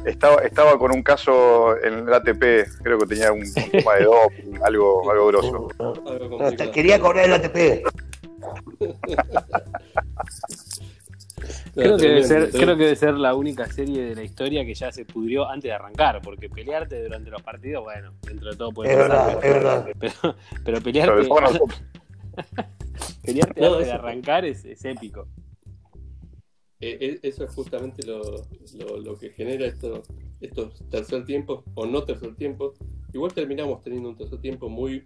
[0.05, 4.59] Estaba, estaba con un caso en el ATP, creo que tenía un, tema de doping,
[4.62, 5.69] algo, algo grosso.
[5.79, 7.83] No, quería cobrar el ATP.
[11.75, 14.75] Creo que, debe ser, creo que debe ser la única serie de la historia que
[14.75, 18.73] ya se pudrió antes de arrancar, porque pelearte durante los partidos, bueno, dentro de todo
[18.73, 19.89] puede Es verdad, es verdad.
[19.99, 21.83] pero, pero pelearte, nosotros.
[23.25, 25.29] pelearte No, antes de arrancar es, es épico.
[26.81, 28.21] Eh, eh, eso es justamente lo,
[28.75, 30.03] lo, lo que genera esto,
[30.41, 32.79] estos tercer tiempos o no tercer tiempos.
[33.13, 35.05] Igual terminamos teniendo un tercer tiempo muy.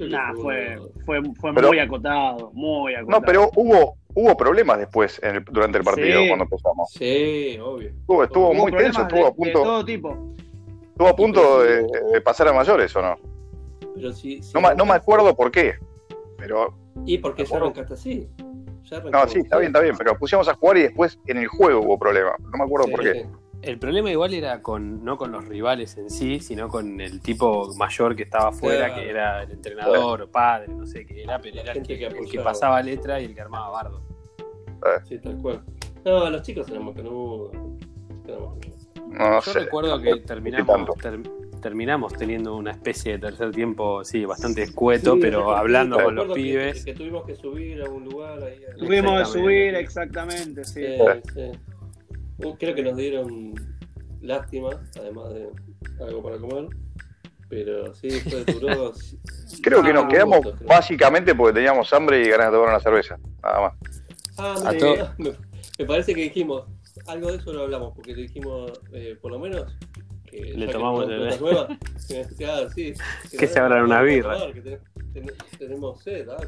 [0.00, 3.20] Nah, fue, fue, fue Pero- muy acotado, muy acotado.
[3.20, 6.28] No, pero hubo, hubo problemas después en el- durante el partido Sí.
[6.28, 6.90] cuando empezamos.
[6.90, 7.88] Sí, obvio.
[7.90, 10.34] Estuvo, estuvo Hubo muy tenso, estuvo a de- de punto, todo tipo.
[10.90, 13.16] estuvo a punto de, de pasar a mayores, ¿o no?
[13.94, 15.74] Pero sí, sí No, me- no me acuerdo por qué,
[16.38, 16.74] pero
[17.04, 17.66] Y porque ya acuerdo.
[17.66, 18.28] arrancaste así.
[18.84, 21.46] Ya no, sí, está bien, está bien, pero pusimos a jugar y después en el
[21.46, 22.34] juego hubo problemas.
[22.40, 23.26] No me acuerdo Sí, por qué.
[23.62, 27.72] El problema igual era con no con los rivales en sí, sino con el tipo
[27.76, 29.02] mayor que estaba afuera, Claro.
[29.02, 31.98] que era el entrenador o padre, no sé qué era, pero La era el gente
[31.98, 34.02] que, que el que pasaba letra y el que armaba bardo.
[35.08, 35.62] Sí, tal cual.
[36.04, 36.68] No, los chicos.
[36.68, 37.50] Éramos- No,
[38.26, 39.60] no Yo sé.
[39.60, 41.20] recuerdo que terminamos, ter-
[41.60, 46.26] terminamos teniendo una especie de tercer tiempo, sí, bastante escueto, Sí, pero hablando con los
[46.28, 46.84] que- pibes.
[46.84, 48.60] Que, tuvimos que subir a un lugar ahí.
[48.76, 49.26] Tuvimos que Exactamente.
[49.26, 50.84] subir, exactamente, sí.
[50.84, 51.50] Sí, sí.
[52.38, 53.54] Uh, Creo que nos dieron
[54.20, 55.48] lástima, además de
[56.04, 56.68] algo para comer.
[57.48, 58.92] Pero sí, fue duró.
[59.62, 63.18] Creo que nos Ah, quedamos básicamente porque teníamos hambre y ganas de tomar una cerveza.
[63.42, 63.74] Nada más.
[64.38, 65.32] Ah, me, to- me,
[65.78, 66.64] me parece que dijimos,
[67.06, 69.76] algo de eso lo hablamos, porque le dijimos, eh, por lo menos,
[70.24, 72.94] que Le que tomamos eh, claro, sí,
[73.38, 74.38] Que se abran una birra.
[74.38, 74.80] tomar, que ten-
[75.12, 76.38] ten- tenemos sed, ah.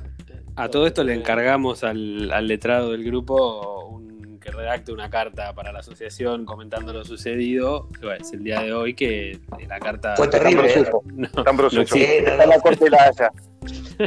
[0.57, 4.04] A todo esto le encargamos al, al letrado del grupo un-
[4.45, 7.89] que redacte una carta para la asociación comentando lo sucedido.
[8.03, 10.85] Bueno, es el día de hoy que la carta Fue terrible, ¿eh?
[10.93, 13.31] no, no Está la corte de la Haya.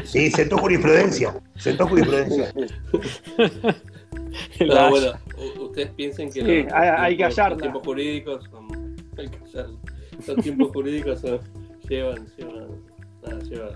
[0.05, 1.33] Sí, sentó jurisprudencia.
[1.57, 2.53] Sentó jurisprudencia.
[4.59, 5.11] No, La- bueno,
[5.61, 7.49] ustedes piensen que Sí, los, hay- que hallarla.
[7.55, 9.77] los tiempos jurídicos son, hay que hallarla.
[10.27, 11.39] los tiempos jurídicos son-
[11.89, 12.67] llevan, llevan,
[13.25, 13.69] nada, llevan.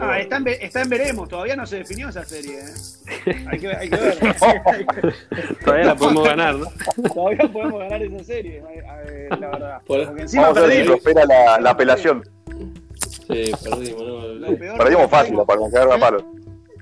[0.00, 2.58] Ah, está en, ve- está en veremos, todavía no se definió esa serie.
[2.58, 3.46] ¿eh?
[3.50, 4.34] Hay, que, hay que ver.
[5.64, 6.66] Todavía la podemos ganar, ¿no?
[7.14, 9.80] todavía podemos ganar esa serie, a- a- la verdad.
[9.86, 11.00] Por- Porque encima Vamos a ver si perdimos.
[11.02, 12.28] prospera la, la apelación.
[13.28, 14.02] Sí, perdimos,
[14.40, 14.76] ¿no?
[14.76, 16.24] Perdimos fácil, para no cagar a palos.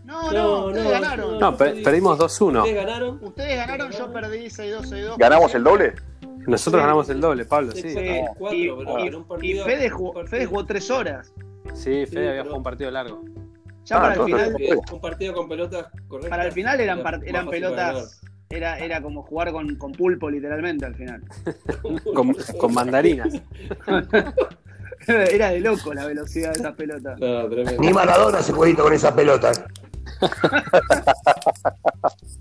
[0.05, 1.39] No, no, ustedes ganaron.
[1.39, 2.59] No, per- perdimos 2-1.
[2.59, 3.19] Ustedes ganaron.
[3.23, 5.17] Ustedes ganaron, yo perdí 6-2, 6-2.
[5.19, 5.93] ¿Ganamos el doble?
[6.47, 6.85] Nosotros Sí.
[6.85, 7.95] ganamos el doble, Pablo, sí.
[8.37, 8.57] Cuatro,
[9.43, 11.33] y, Fede, jugó, Fede jugó 3 horas.
[11.73, 13.25] Sí, Fede Sí, había jugado un partido largo.
[13.85, 14.57] Ya Ah, para el final,
[14.93, 16.31] un partido con pelotas correctas.
[16.31, 18.21] para el final eran, era eran pelotas.
[18.51, 21.23] Era, era como jugar con, con pulpo, literalmente, al final.
[22.15, 23.35] Con, con mandarinas.
[25.07, 27.19] Era de loco la velocidad de esas pelotas.
[27.19, 27.49] No.
[27.79, 29.53] Ni Maradona se ir con esa pelota.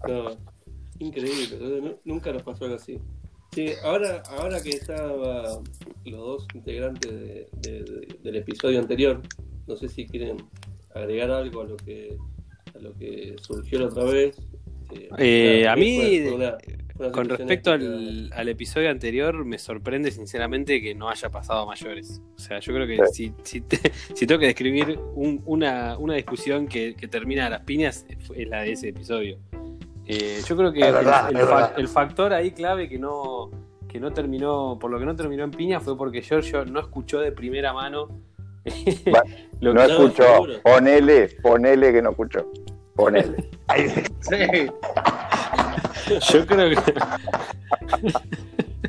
[0.07, 0.31] No,
[0.99, 2.99] increíble, nu- nunca nos pasó algo así.
[3.53, 5.63] Sí, ahora, ahora que estaban
[6.05, 9.21] los dos integrantes de- de- de- del episodio anterior,
[9.67, 10.37] no sé si quieren
[10.95, 12.17] agregar algo a lo que
[12.75, 14.35] a lo que surgió la otra vez.
[15.17, 16.57] Eh, Claro, a mí, fue- fue una-
[16.95, 21.61] fue una Con respecto al, al episodio anterior, me sorprende sinceramente que no haya pasado
[21.61, 22.21] a mayores.
[22.35, 23.77] O sea, yo creo que si, si, te-
[24.15, 28.47] si tengo que describir un- una, una discusión que, que termina a las piñas, es
[28.47, 29.37] la de ese episodio.
[30.05, 31.73] Eh, yo creo que Es el, verdad, el es fa- verdad.
[31.77, 33.49] el factor ahí clave que no,
[33.87, 37.19] que no terminó, por lo que no terminó en piña fue porque Giorgio no escuchó
[37.19, 38.07] de primera mano
[39.61, 40.23] lo No que- No, escuchó.
[40.63, 42.51] Ponele, ponele que no escuchó.
[42.95, 43.49] Ponele.
[43.67, 43.89] Ahí-
[44.19, 44.67] Sí.
[46.33, 46.93] yo creo que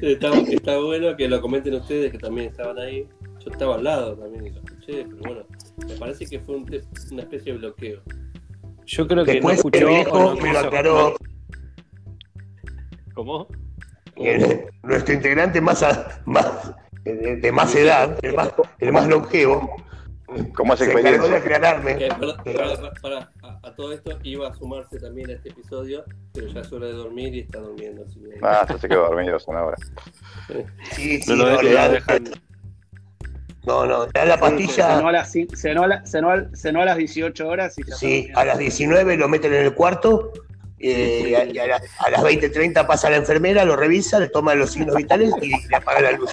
[0.13, 3.09] Está, está bueno que lo comenten ustedes que también estaban ahí.
[3.45, 5.43] Yo estaba al lado también y lo escuché, pero bueno,
[5.87, 6.63] me parece que fue un
[7.13, 8.01] una especie de bloqueo.
[8.87, 11.15] Yo creo que Después no escuchó el viejo no me lo aclaró.
[13.15, 13.49] ¿Cómo?
[14.83, 19.75] nuestro integrante más, a- más de, de más edad, el más, el más longevo,
[20.55, 21.93] ¿Cómo hace se encargó de aclararme.
[21.93, 25.51] Eh, para, para- para- para- a, a todo esto iba a sumarse también a este
[25.51, 28.05] episodio, pero ya es hora de dormir y está durmiendo.
[28.05, 29.77] así que- Ah, se quedó dormido hace una hora.
[30.93, 32.25] Sí, sí, No dejan.
[33.67, 36.83] No, no, le da la Cenó pastilla, a, las, cenó a, la- cenó a- cenó
[36.83, 40.33] a las 18 horas y ya sí, a las 19 lo meten en el cuarto,
[40.79, 44.29] eh, y a, y a la- a las 20.30 pasa la enfermera, lo revisa, le
[44.29, 46.31] toma los signos vitales y le apaga la luz.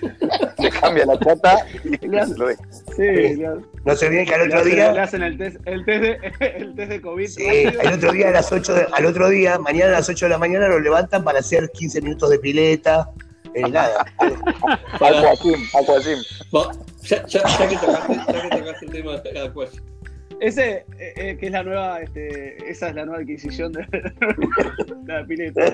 [0.58, 2.63] Le cambia la chata y lo deja.
[2.96, 3.48] Sí, le,
[3.86, 6.17] No se olviden que al le otro le día, hacen el test, el test de,
[6.58, 7.28] el test de COVID.
[7.28, 7.48] sí,
[7.82, 10.30] al otro día a las 8 de- al otro día, mañana a las 8 de
[10.32, 13.10] la mañana lo levantan para hacer 15 minutos de pileta,
[13.54, 14.06] eh, nada.
[15.00, 16.20] Aquasim, Aquasim.
[17.02, 19.78] Ya, ya, ya que tocaste, ya que tocaste el tema de Aquash,
[20.40, 23.86] Ese, eh, eh, que es la nueva, este, esa es la nueva adquisición de
[25.08, 25.66] la pileta.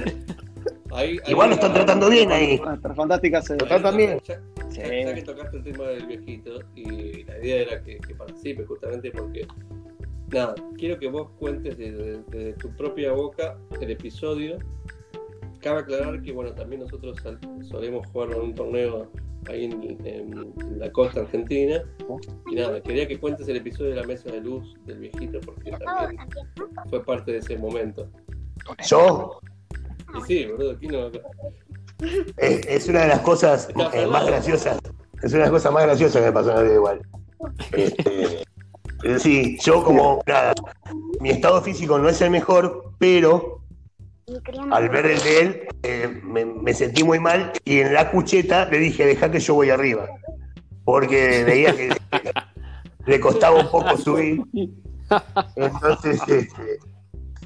[0.91, 2.59] ahí, ahí- Igual lo están tratando bien ahí.
[2.59, 3.55] Nuestra fantástica se.
[3.57, 4.19] Tratan bien.
[4.25, 4.81] Ya, Sí.
[4.81, 8.65] ya- ya que tocaste el tema del viejito y la idea era que, que participe
[8.65, 9.47] justamente porque
[10.31, 14.57] nada, quiero que vos cuentes desde desde tu propia boca el episodio.
[15.61, 17.17] Cabe aclarar que bueno, también nosotros
[17.63, 19.09] solemos jugar en un torneo
[19.49, 21.83] ahí en, la costa argentina.
[22.49, 25.71] Y nada, quería que cuentes el episodio de la mesa de luz del viejito porque
[25.71, 26.21] también
[26.89, 28.09] fue parte de ese momento.
[28.85, 29.39] Yo,
[30.17, 31.09] Y sí, boludo, aquí no.
[32.37, 34.79] Es, es una de las cosas eh, más graciosas.
[35.23, 37.01] Es una de las cosas más graciosas que me pasó en la vida igual.
[37.71, 38.43] Este,
[39.19, 40.53] sí, yo como nada,
[41.19, 43.56] mi estado físico no es el mejor, pero
[44.71, 48.65] al ver el de él eh, me, me sentí muy mal y en la cucheta
[48.65, 50.07] le dije, deja que yo voy arriba.
[50.83, 51.89] Porque veía que
[53.05, 54.41] le costaba un poco subir.
[55.55, 56.79] Entonces, este,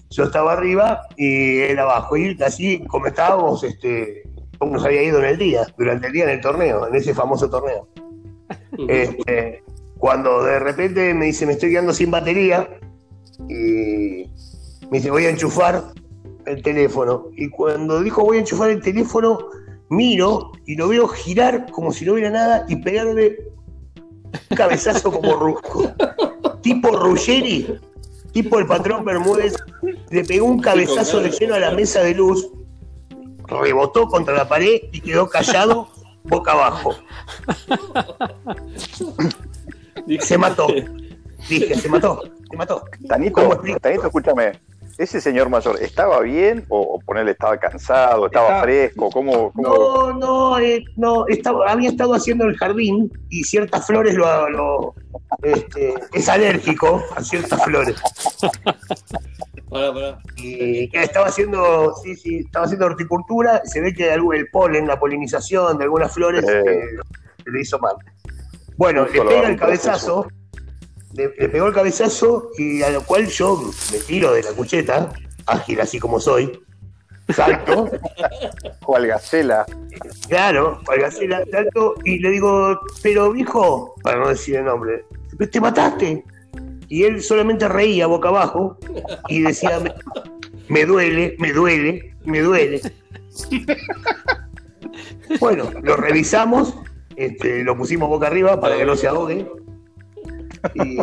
[0.09, 2.17] yo estaba arriba y él abajo.
[2.17, 4.23] Y así comentábamos este,
[4.57, 7.13] cómo nos había ido en el día, durante el día en el torneo, en ese
[7.13, 7.87] famoso torneo.
[8.87, 9.63] Este,
[9.97, 12.67] cuando de repente me dice, me estoy quedando sin batería,
[13.47, 14.25] y
[14.89, 15.93] me dice, voy a enchufar
[16.51, 17.27] el teléfono.
[17.35, 19.39] Y cuando dijo, voy a enchufar el teléfono,
[19.89, 23.39] miro y lo veo girar como si no hubiera nada y pegarle
[24.49, 27.79] un cabezazo como Ru- tipo Ruggeri,
[28.31, 29.55] tipo el patrón Bermúdez,
[30.09, 32.49] le pegó un cabezazo de lleno a la mesa de luz,
[33.47, 35.89] rebotó contra la pared y quedó callado
[36.23, 36.95] boca abajo.
[40.19, 40.67] Se mató.
[41.49, 42.81] Dije, se mató, se mató.
[42.81, 43.61] ¿Cómo Tanito?
[43.79, 44.51] Tanito, escúchame.
[45.01, 49.09] ¿Ese señor mayor estaba bien o, o ponerle estaba cansado, estaba Estaba- fresco?
[49.09, 49.67] ¿Cómo, cómo?
[49.67, 54.93] No, no, eh, no, estaba, había estado haciendo el jardín y ciertas flores lo, lo-
[55.41, 57.95] este, es alérgico a ciertas flores.
[59.71, 60.19] Pará, pará.
[60.37, 64.85] Y que estaba haciendo, sí, sí, estaba haciendo horticultura, se ve que algo- el polen,
[64.87, 66.63] la polinización de algunas flores Eh.
[66.63, 66.85] eh,
[67.51, 67.95] le hizo mal.
[68.77, 70.27] Bueno, Un le pega el cabezazo,
[71.13, 75.11] le, le pegó el cabezazo y a lo cual yo me tiro de la cucheta,
[75.45, 76.61] ágil así como soy,
[77.33, 77.89] salto,
[78.85, 79.65] ¿Cuál gacela?
[80.27, 85.05] claro, al gacela, salto y le digo, pero viejo, para no decir el nombre,
[85.51, 86.23] te mataste.
[86.87, 88.77] Y él solamente reía boca abajo
[89.29, 89.93] y decía, me,
[90.67, 92.81] me duele, me duele, me duele.
[95.39, 96.75] Bueno, lo revisamos,
[97.15, 99.49] este, lo pusimos boca arriba para que no se ahogue.
[100.75, 100.99] Y,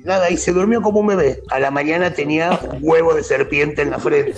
[0.00, 1.42] y nada, y se durmió como un bebé.
[1.50, 4.34] A la mañana tenía un huevo de serpiente en la frente,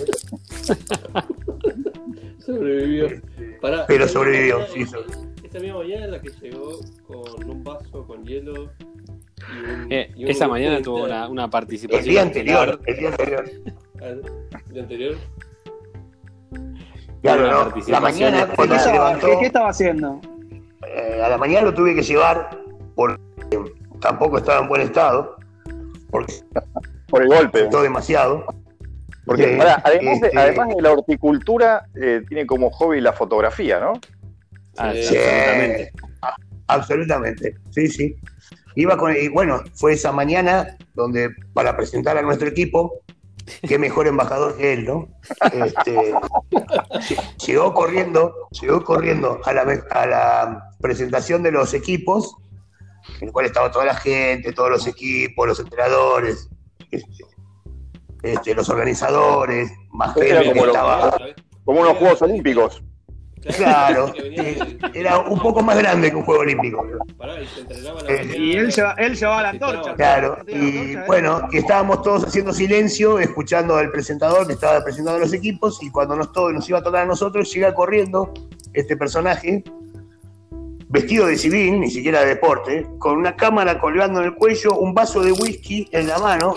[2.39, 3.09] Sobrevivió.
[3.61, 4.59] Pará, pero esta sobrevivió.
[4.59, 5.33] misma sí, mañana- sobrevivió.
[5.45, 8.53] Esta misma mañana la que llegó con un vaso con hielo
[9.53, 9.93] y un.
[9.93, 12.05] Eh, y un esa mañana tuvo una, una El participación.
[12.09, 13.45] día anterior, el día anterior.
[14.01, 14.23] ¿El
[14.73, 15.15] día anterior?
[17.23, 18.49] Claro, no, la mañana estelar.
[18.51, 20.21] ¿Qué cuando se estaba, levantó, qué- estaba haciendo?
[20.89, 22.59] eh, a la mañana lo tuve que llevar
[22.97, 23.21] porque
[24.03, 25.37] tampoco estaba en buen estado,
[26.11, 26.35] porque
[27.09, 27.65] Por el golpe.
[27.71, 28.45] todo demasiado.
[29.25, 33.79] Porque pará, además, de, este- además de la horticultura, eh, tiene como hobby la fotografía,
[33.81, 33.93] ¿no?
[34.77, 35.03] Ah, Sí.
[35.05, 35.93] sí, absolutamente.
[36.67, 38.17] Absolutamente, sí, sí.
[38.75, 43.01] Iba con, y bueno, fue esa mañana donde para presentar a nuestro equipo,
[43.69, 45.09] qué mejor embajador que él, ¿no?
[45.53, 46.15] Este,
[46.51, 52.35] lle- llegó corriendo, llegó corriendo a la, a la presentación de los equipos,
[53.21, 56.49] en el cual estaba toda la gente, todos los equipos, los entrenadores,
[56.91, 57.25] este,
[58.23, 61.17] este, los organizadores, más gente que como lo- estaba.
[61.65, 62.83] Como unos Juegos Olímpicos.
[63.57, 66.87] Claro, que sí, era un poco más grande que un juego olímpico.
[66.89, 68.35] Y Eh.
[68.39, 69.95] Y él, lleva- él llevaba la antorcha.
[69.95, 74.53] Claro, ¿No tenía la y bueno, y estábamos todos haciendo silencio, escuchando al presentador que
[74.53, 77.75] estaba presentando los equipos, y cuando nos, to- nos iba a tocar a nosotros, llega
[77.75, 78.33] corriendo
[78.75, 79.65] este personaje,
[80.93, 84.93] vestido de civil, ni siquiera de deporte, con una cámara colgando en el cuello, un
[84.93, 86.55] vaso de whisky en la mano,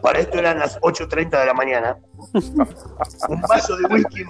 [0.00, 1.98] para esto eran las 8.30 de la mañana,
[2.32, 4.24] un vaso de whisky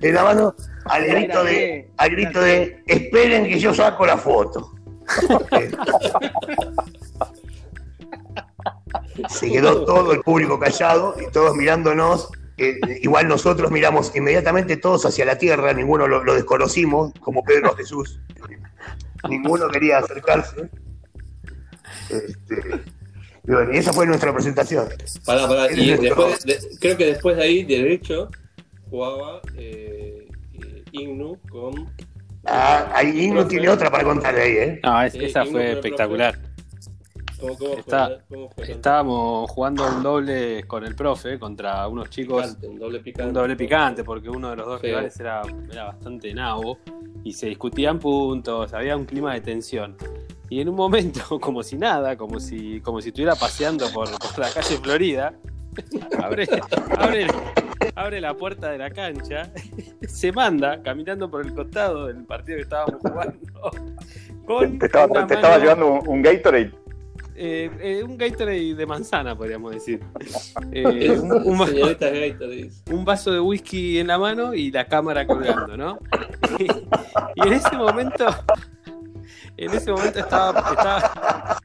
[0.00, 0.54] en la mano,
[0.84, 4.72] al grito de, al grito de, esperen que yo saco la foto.
[9.28, 12.30] Se quedó todo el público callado y todos mirándonos.
[12.66, 17.74] Eh, igual nosotros miramos inmediatamente todos hacia la tierra, ninguno lo, lo desconocimos, como Pedro
[17.76, 18.20] Jesús.
[19.28, 20.68] Ninguno quería acercarse.
[22.08, 22.80] Este,
[23.46, 24.88] y bueno, y esa fue nuestra presentación.
[25.24, 25.72] Pará, pará.
[25.72, 28.28] Y después, de- creo que después de ahí, derecho,
[28.88, 31.90] jugaba eh, eh, Ignu con.
[32.46, 34.80] Ah, ahí no tiene otra para contar de ahí, ¿eh?
[34.82, 36.38] No, es- esa y fue espectacular.
[37.40, 38.18] ¿Cómo, cómo Está- fue?
[38.36, 38.70] ¿Cómo fue?
[38.70, 43.28] Estábamos jugando un doble con el profe contra unos chicos Picante, un doble picante.
[43.28, 44.88] un doble picante porque uno de los dos Sí.
[44.88, 46.78] rivales era, era bastante nabo
[47.24, 49.96] y se discutían puntos, había un clima de tensión.
[50.48, 54.38] Y en un momento, como si nada, como si, como si estuviera paseando por, por
[54.38, 55.32] la calle Florida,
[56.22, 56.46] abre,
[56.98, 57.26] abre,
[57.94, 59.50] abre la puerta de la cancha,
[60.08, 63.38] se manda caminando por el costado del partido que estábamos jugando.
[64.46, 66.72] Con Te estaba, te llevando un, un Gatorade.
[67.42, 70.00] Eh, eh, un Gatorade de manzana, podríamos decir.
[70.72, 72.70] Eh, un, un- Gatorade.
[72.90, 75.98] un vaso de whisky en la mano y la cámara colgando, ¿no?
[77.34, 78.26] y en ese momento,
[79.56, 81.60] en ese momento estaba, estaba,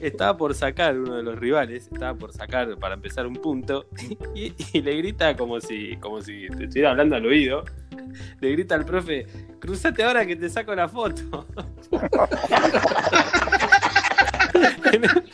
[0.00, 3.86] estaba por sacar uno de los rivales, estaba por sacar para empezar un punto,
[4.34, 7.64] y, y le grita como si, como si te estuviera hablando al oído.
[8.40, 9.26] Le grita al profe,
[9.58, 11.46] cruzate ahora que te saco la foto.
[14.92, 15.24] en, el,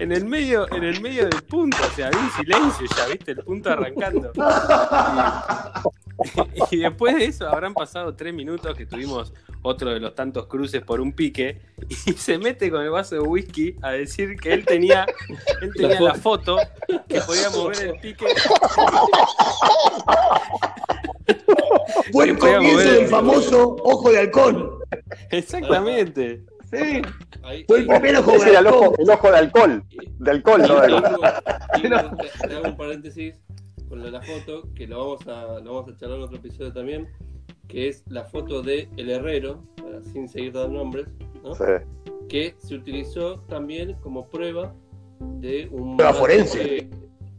[0.00, 3.32] en el medio, en el medio del punto, o sea, había un silencio ya, viste,
[3.32, 4.32] el punto arrancando.
[6.70, 9.32] Y, y después de eso habrán pasado tres minutos que tuvimos
[9.62, 11.60] otro de los tantos cruces por un pique
[12.06, 15.06] y se mete con el vaso de whisky a decir que él tenía,
[15.60, 16.56] él tenía la foto
[17.08, 18.26] que podía mover el pique.
[21.28, 24.70] A comienzo del famoso ojo de halcón.
[25.30, 26.42] Exactamente.
[26.70, 27.02] Sí,
[27.42, 29.82] Ahí, fue el primer ojo Ese de era el ojo, el ojo de alcohol.
[30.18, 30.88] De alcohol, no de
[31.78, 33.34] Ignu, te- te hago un paréntesis
[33.88, 36.36] con lo de la foto, que lo vamos a, lo vamos a charlar en otro
[36.36, 37.08] episodio también,
[37.68, 41.06] que es la foto de El Herrero, para- sin seguir dando nombres,
[41.42, 41.54] ¿no?
[41.54, 41.64] Sí.
[42.28, 44.74] que se utilizó también como prueba
[45.40, 46.58] de un Prueba mal forense.
[46.62, 46.90] pique-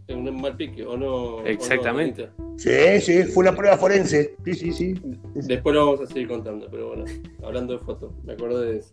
[0.08, 1.46] de un mal pique, ¿o no?
[1.46, 2.24] Exactamente.
[2.24, 2.58] o no, Anita?
[2.58, 4.36] Sí, sí, fue una prueba forense.
[4.44, 4.96] Sí, sí, sí.
[5.36, 7.06] Después lo vamos a seguir contando, pero bueno,
[7.44, 8.92] hablando de foto, me acuerdo de eso.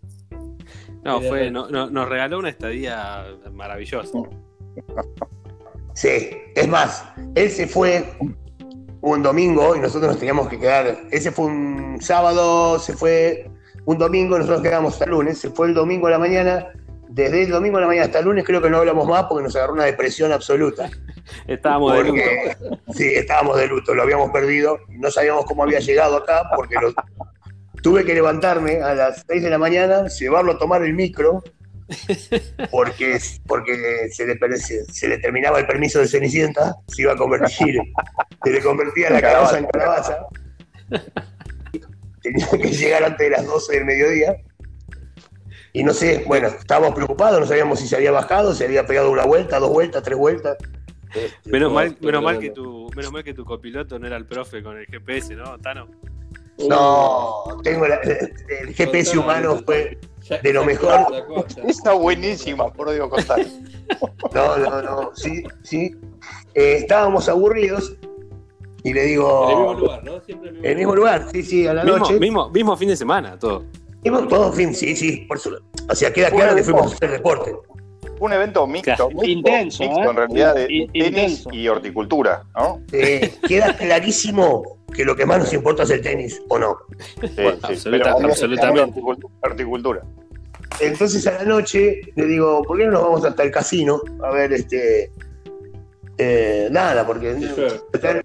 [1.06, 4.18] No, fue, no, no- nos regaló una estadía maravillosa.
[5.94, 8.12] Sí, es más, él se fue
[9.00, 10.98] un domingo y nosotros nos teníamos que quedar.
[11.10, 13.50] Ese fue un sábado, se fue
[13.86, 15.38] un domingo, nosotros quedamos hasta el lunes.
[15.38, 16.66] Se fue el domingo a la mañana.
[17.08, 19.44] Desde el domingo a la mañana hasta el lunes creo que no hablamos más porque
[19.44, 20.90] nos agarró una depresión absoluta.
[21.46, 22.12] Estábamos de luto.
[22.12, 22.56] Porque
[22.92, 26.92] sí, estábamos de luto, lo habíamos perdido, no sabíamos cómo había llegado acá porque lo-
[27.86, 31.44] tuve que levantarme a las 6 de la mañana, llevarlo a tomar el micro
[32.72, 37.78] porque, porque se, le, se, le terminaba el permiso de Cenicienta, se iba a convertir,
[38.42, 40.26] se le convertía la calabaza en calabaza.
[42.22, 44.36] Tenía que llegar antes de las 12 del mediodía.
[45.72, 49.12] Y no sé, bueno, estábamos preocupados, no sabíamos si se había bajado, se había pegado
[49.12, 50.56] una vuelta, dos vueltas, tres vueltas.
[51.14, 54.16] Este, Menos mal, Estuvo menos mal que tu, menos mal que tu copiloto no era
[54.16, 55.86] el profe con el GPS, ¿no, Tano?
[56.68, 61.00] No, tengo la- el GPS humano fue Ya- de lo ya- mejor.
[61.66, 63.40] Está buenísima, por Dios contar.
[64.34, 65.94] No, no, no, sí, sí.
[66.54, 67.96] Eh, estábamos aburridos
[68.82, 69.74] y le En el mismo digo.
[69.74, 70.20] lugar, ¿no?
[70.22, 72.18] Siempre en el mismo lugar, sí, sí, a la Mismo, noche.
[72.18, 73.64] mismo, mismo fin de semana, todo.
[74.02, 75.56] Mismo- todo fin, sí, sí, por su.
[75.88, 77.54] O sea, queda claro que fuimos a hacer deporte.
[78.20, 79.08] Un evento mixto, Claro.
[79.10, 80.06] mixto, Intenso, mixto, ¿eh?
[80.10, 81.50] en realidad de In- tenis intenso.
[81.52, 82.80] y horticultura, ¿no?
[82.92, 86.76] Eh, queda clarísimo que lo que más nos importa es el tenis, ¿o no?
[87.20, 89.00] Sí, absoluta- pero- absolutamente.
[89.00, 90.02] horticultura- Horticultura.
[90.80, 94.00] Entonces a la noche le digo, ¿por qué no nos vamos hasta el casino?
[94.22, 95.10] A ver, este.
[96.18, 97.46] eh, nada, porque Sí.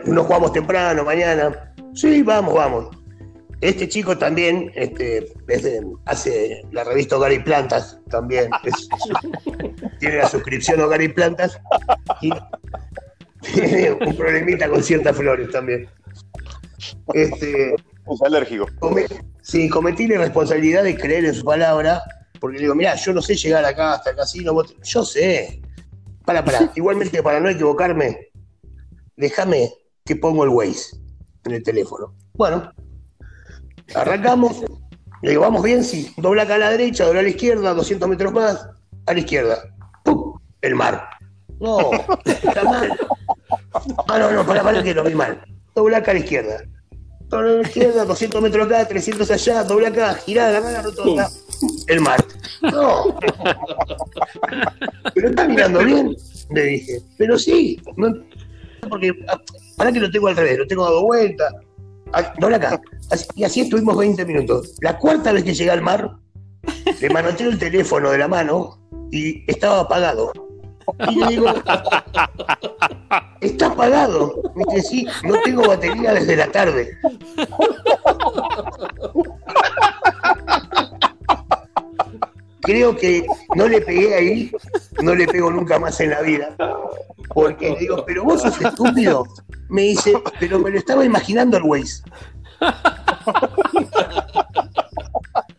[0.06, 1.74] no jugamos temprano, mañana.
[1.94, 2.88] Sí, vamos, vamos.
[3.62, 8.50] Este chico también este, es de- hace la revista Hogar y Plantas, también.
[8.64, 8.90] es-
[10.00, 11.60] tiene la suscripción Hogar y Plantas
[12.22, 12.32] y
[13.54, 15.88] tiene un problemita con ciertas flores también.
[17.14, 18.66] Este, Es alérgico.
[18.80, 19.06] come-
[19.42, 22.02] sí, cometí la responsabilidad de creer en su palabra,
[22.40, 25.62] porque le digo, mira, yo no sé llegar acá hasta el casino, vos- yo sé.
[26.26, 28.30] Para, para, igualmente para no equivocarme,
[29.18, 29.72] déjame
[30.06, 30.96] que pongo el Waze
[31.46, 32.16] en el teléfono.
[32.34, 32.72] Bueno,
[33.96, 34.64] arrancamos,
[35.22, 38.10] le digo, vamos bien, sí, dobla acá a la derecha, dobla a la izquierda, 200
[38.10, 38.68] metros más,
[39.06, 39.58] a la izquierda.
[40.04, 40.40] ¡Pum!
[40.62, 41.10] El mar.
[41.60, 41.92] No,
[42.26, 42.98] está mal.
[44.08, 45.44] Ah, no, no, para, para que lo vi mal.
[45.76, 46.64] Dobla acá a la izquierda.
[47.28, 51.30] Dobla a la izquierda, 200 metros acá, 300 allá, dobla acá, girá, la rotonda.
[51.88, 52.24] El mar.
[52.62, 53.20] No.
[55.14, 56.16] Pero está mirando bien,
[56.50, 57.02] le dije.
[57.18, 58.14] Pero sí, no,
[58.90, 59.40] porque ah,
[59.78, 61.50] para que lo tengo al revés, lo tengo dado vuelta.
[62.40, 62.82] Dobla acá.
[63.36, 64.76] Y así estuvimos 20 minutos.
[64.82, 66.12] La cuarta vez que llegué al mar,
[67.00, 68.80] le manoteo el teléfono de la mano
[69.12, 70.32] y estaba apagado.
[71.10, 71.48] Y le digo,
[73.42, 74.42] está apagado.
[74.56, 76.98] Me dice, sí, no tengo batería desde la tarde.
[82.62, 84.52] Creo que no le pegué ahí,
[85.02, 86.56] no le pego nunca más en la vida.
[87.34, 89.26] Porque le digo, pero vos sos estúpido.
[89.70, 92.04] Me dice, pero me lo estaba imaginando el Waze.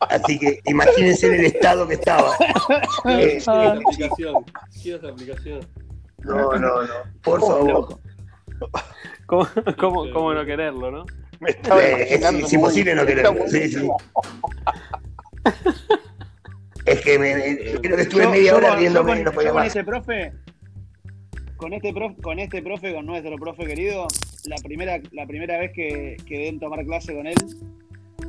[0.00, 2.34] Así que imagínense en el estado que estaba.
[3.06, 5.66] Eh, Quiero esa aplicación.
[6.18, 6.88] No, no, no.
[7.22, 7.98] Por favor.
[9.26, 9.48] ¿Cómo,
[9.78, 11.06] cómo, cómo no quererlo, no?
[11.40, 13.48] Me estaba Eh, es, es imposible no quererlo.
[13.48, 13.88] Sí, sí.
[16.86, 19.32] Es que me, me- creo que estuve Yo- media yo hora con- riéndome y no
[19.32, 19.66] podía más.
[19.68, 20.32] este profe,
[21.56, 24.06] con este profe, con este profe, con nuestro profe querido,
[24.46, 27.34] la primera, la primera vez que quedé en tomar clase con él,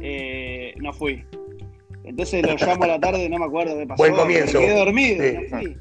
[0.01, 1.23] eh, no fui.
[2.03, 3.97] Entonces lo llamo a la tarde, no me acuerdo qué pasó.
[4.03, 4.59] Buen comienzo.
[4.59, 5.33] Me quedé dormido, Sí.
[5.49, 5.77] no fui.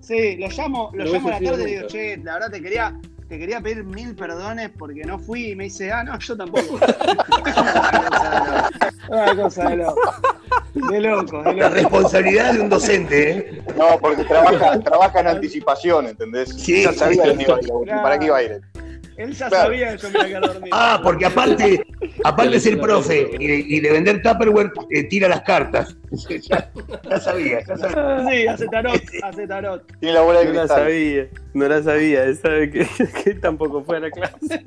[0.00, 2.98] Sí, lo llamo, lo llamo a la tarde y digo, che, la verdad te quería,
[3.28, 6.74] te quería pedir mil perdones porque no fui y me dice, ah, no, yo tampoco.
[9.08, 10.00] Una cosa de loco.
[10.74, 11.74] De loco, de La loco.
[11.74, 13.62] responsabilidad de un docente, ¿eh?
[13.76, 16.50] No, porque trabaja, trabaja en anticipación, ¿entendés?
[16.50, 17.36] Sí, ya sabía sí.
[17.36, 17.70] que iba a ir,
[18.02, 18.60] ¿Para qué iba a ir?
[19.16, 19.64] Él ya Claro.
[19.64, 20.10] sabía que yo
[20.40, 20.76] me dormido.
[20.76, 21.86] Ah, porque aparte,
[22.24, 25.96] aparte es el profe y de, y de vender Tupperware eh, tira las cartas.
[26.28, 26.70] ya,
[27.08, 28.28] ya sabía, ya sabía.
[28.30, 29.82] Sí, hace tarot, hace tarot.
[30.00, 32.24] Tiene la bola de No la sabía, no la sabía.
[32.24, 32.86] Él sabe que,
[33.24, 34.64] que tampoco fue a la clase.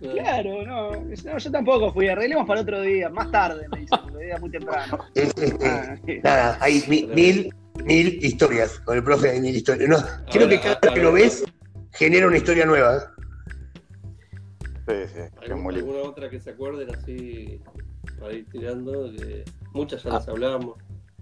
[0.00, 2.08] Claro, no, no, yo tampoco fui.
[2.08, 4.98] Arreglemos para otro día, más tarde, me dice, porque era muy temprano.
[5.14, 5.32] Es,
[5.62, 6.20] Ah, sí.
[6.22, 8.80] nada, hay mi- mil, mil historias.
[8.80, 9.88] Con el profe hay mil historias.
[9.88, 9.98] No,
[10.32, 11.44] creo que cada vez que lo ves,
[11.92, 12.96] genera una historia nueva.
[12.96, 13.00] ¿eh?
[14.88, 15.90] Sí, sí, es ¿Algún- muy lindo.
[15.90, 17.60] ¿Alguna otra que se acuerden así
[18.18, 19.10] para ir tirando?
[19.12, 20.76] Que muchas ya las hablamos.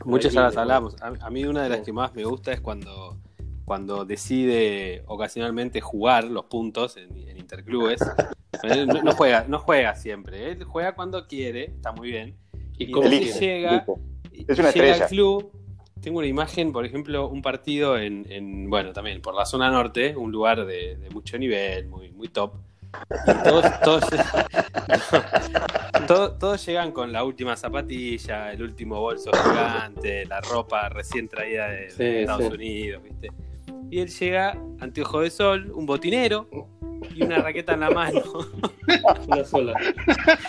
[0.05, 0.97] Muchas ya las hablamos.
[1.03, 3.19] A, a mí una de las que más me gusta es cuando,
[3.65, 8.01] cuando decide ocasionalmente jugar los puntos en, en interclubes.
[8.63, 10.53] Él No, no juega, no juega siempre.
[10.53, 12.37] Él juega cuando quiere, está muy bien.
[12.79, 13.21] ¿Y quiere?
[13.21, 13.85] llega,
[14.33, 15.05] Es una llega estrella.
[15.05, 15.51] al club.
[16.01, 20.17] Tengo una imagen, por ejemplo, un partido en, en, bueno, también por la zona norte,
[20.17, 22.53] un lugar de, de mucho nivel, muy, muy top.
[23.27, 24.05] Y todos, todos,
[26.07, 31.69] todos, todos llegan con la última zapatilla, el último bolso gigante, la ropa recién traída
[31.69, 32.53] de, de Sí, Estados sí.
[32.55, 33.29] Unidos, ¿viste?
[33.91, 36.49] Y él llega, anteojo de sol, un botinero
[37.15, 38.23] y una raqueta en la mano.
[39.27, 39.75] Una sola.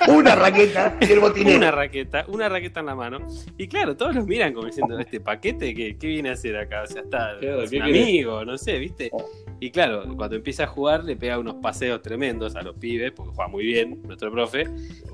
[0.08, 1.58] Una raqueta y el botinero.
[1.58, 3.28] una raqueta, una raqueta en la mano.
[3.58, 6.84] Y claro, todos los miran como diciendo, este paquete, ¿qué, qué viene a hacer acá?
[6.84, 9.12] O sea, está Claro, amigo, no sé, ¿viste?
[9.60, 13.34] Y claro, cuando empieza a jugar le pega unos paseos tremendos a los pibes, porque
[13.36, 14.66] juega muy bien nuestro profe,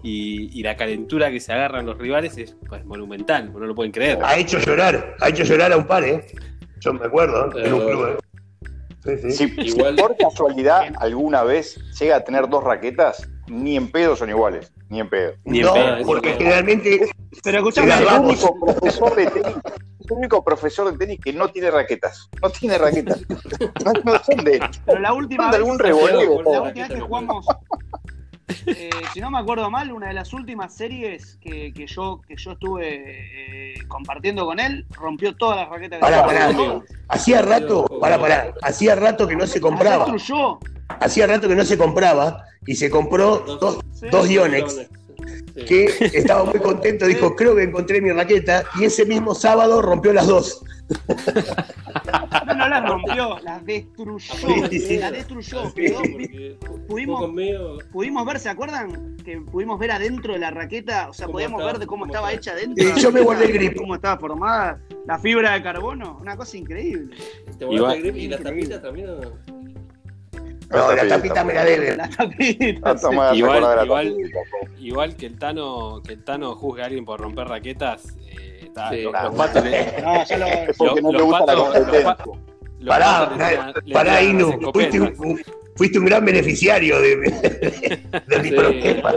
[0.04, 3.92] y, y la calentura que se agarran los rivales es pues, monumental, no lo pueden
[3.92, 4.20] creer.
[4.24, 6.26] Ha hecho llorar, ha hecho llorar a un par, ¿eh?
[6.80, 7.66] Yo me acuerdo, ¿eh?
[7.66, 8.26] en un club, ¿eh?
[9.06, 9.32] Sí, sí.
[9.32, 14.16] Si, Igual- si por casualidad alguna vez llega a tener dos raquetas, ni en pedo
[14.16, 14.72] son iguales.
[14.90, 15.34] Ni en pedo.
[15.46, 16.06] Ni en no, pedo.
[16.06, 17.10] porque generalmente
[17.44, 18.44] Pero escuchame, Es la el vamos.
[18.44, 19.56] único profesor de tenis.
[20.00, 22.30] Es el único profesor de tenis que no tiene raquetas.
[22.42, 23.22] No tiene raquetas.
[23.86, 27.46] No, no son de pero la última vez, algún la última vez que jugamos,
[28.68, 32.36] eh, si no me acuerdo mal, una de las últimas series que, que yo, que
[32.36, 36.82] yo estuve eh, compartiendo con él, rompió todas las raquetas que Pará, pará.
[37.10, 40.06] Hacía rato, pará, pará, hacía rato que no se compraba.
[41.00, 44.08] Hacía rato que no se compraba y se compró dos, Sí.
[44.12, 44.88] dos Yonex
[45.56, 45.66] Sí.
[45.66, 50.12] que estaba muy contento, dijo, creo que encontré mi raqueta y ese mismo sábado rompió
[50.14, 50.62] las dos.
[52.46, 54.34] No, no las rompió, las destruyó.
[54.70, 54.98] Sí, sí.
[54.98, 55.66] Las destruyó.
[55.70, 55.74] Sí.
[55.76, 56.02] Quedó-
[56.88, 59.18] pudimos- pudimos ver, ¿se acuerdan?
[59.26, 62.14] Que pudimos ver adentro de la raqueta, o sea, ¿Cómo podíamos ver de cómo ¿Cómo
[62.14, 62.56] estaba estaba?
[62.58, 62.96] hecha adentro.
[62.96, 63.76] Sí, yo me guardé el grip.
[63.78, 67.16] Cómo estaba formada la fibra de carbono, una cosa increíble.
[67.58, 68.68] te Igual- guardaste el grip y la Increíble.
[68.70, 69.10] tapita también.
[69.10, 69.56] ¿o no?
[70.72, 72.90] No, la tapita me la tapita.
[72.92, 73.32] Ah,
[74.80, 78.90] Igual- que el Tano, que el Tano juzgue a alguien por romper raquetas, eh, está-
[78.90, 79.02] Sí.
[79.04, 80.46] los, los patos le- No, ya lo.
[80.78, 82.18] Porque no los te gusta la competencia.
[82.86, 83.32] Pará,
[83.94, 85.40] pará, Inu, fuiste un,
[85.76, 87.16] fuiste un gran beneficiario de,
[88.28, 88.56] de mi Sí.
[88.56, 89.16] problema.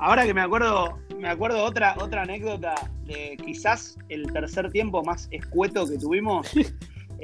[0.00, 2.74] Ahora que me acuerdo, me acuerdo otra, otra anécdota
[3.04, 6.48] de quizás el tercer tiempo más escueto que tuvimos.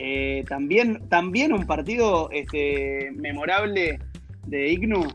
[0.00, 3.98] Eh, también, también un partido este, memorable
[4.46, 5.08] de Ignu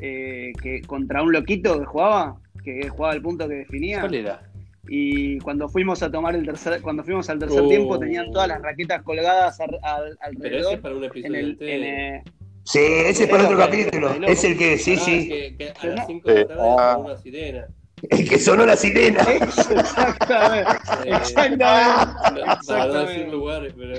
[0.00, 3.98] eh, que contra un loquito que jugaba, que jugaba el punto que definía.
[3.98, 4.40] ¿Cuál era?
[4.88, 7.68] Y cuando fuimos a tomar el tercer, cuando fuimos al tercer Oh.
[7.68, 10.80] tiempo tenían todas las raquetas colgadas al- al- Pero ese es alrededor.
[10.80, 12.24] para un En episodio el, en, eh,
[12.64, 14.12] Sí, ese es para otro capítulo.
[14.26, 16.44] Es el que, sí, sí, Que, que a Pero las no- 5 de la Eh,
[16.46, 16.92] tarde ah.
[16.96, 17.66] con una sirena.
[18.10, 19.20] el que sonó la sirena.
[19.70, 20.70] exactamente,
[21.04, 21.56] Eh, exactamente.
[21.56, 23.12] no- Para no Exactamente.
[23.12, 23.94] decir lugares, pero.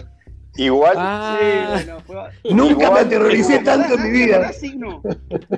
[0.56, 2.18] Igual Ah, Sí, bueno, fue-
[2.54, 4.52] Nunca me Igual- aterroricé tanto en mi ¿Te vida.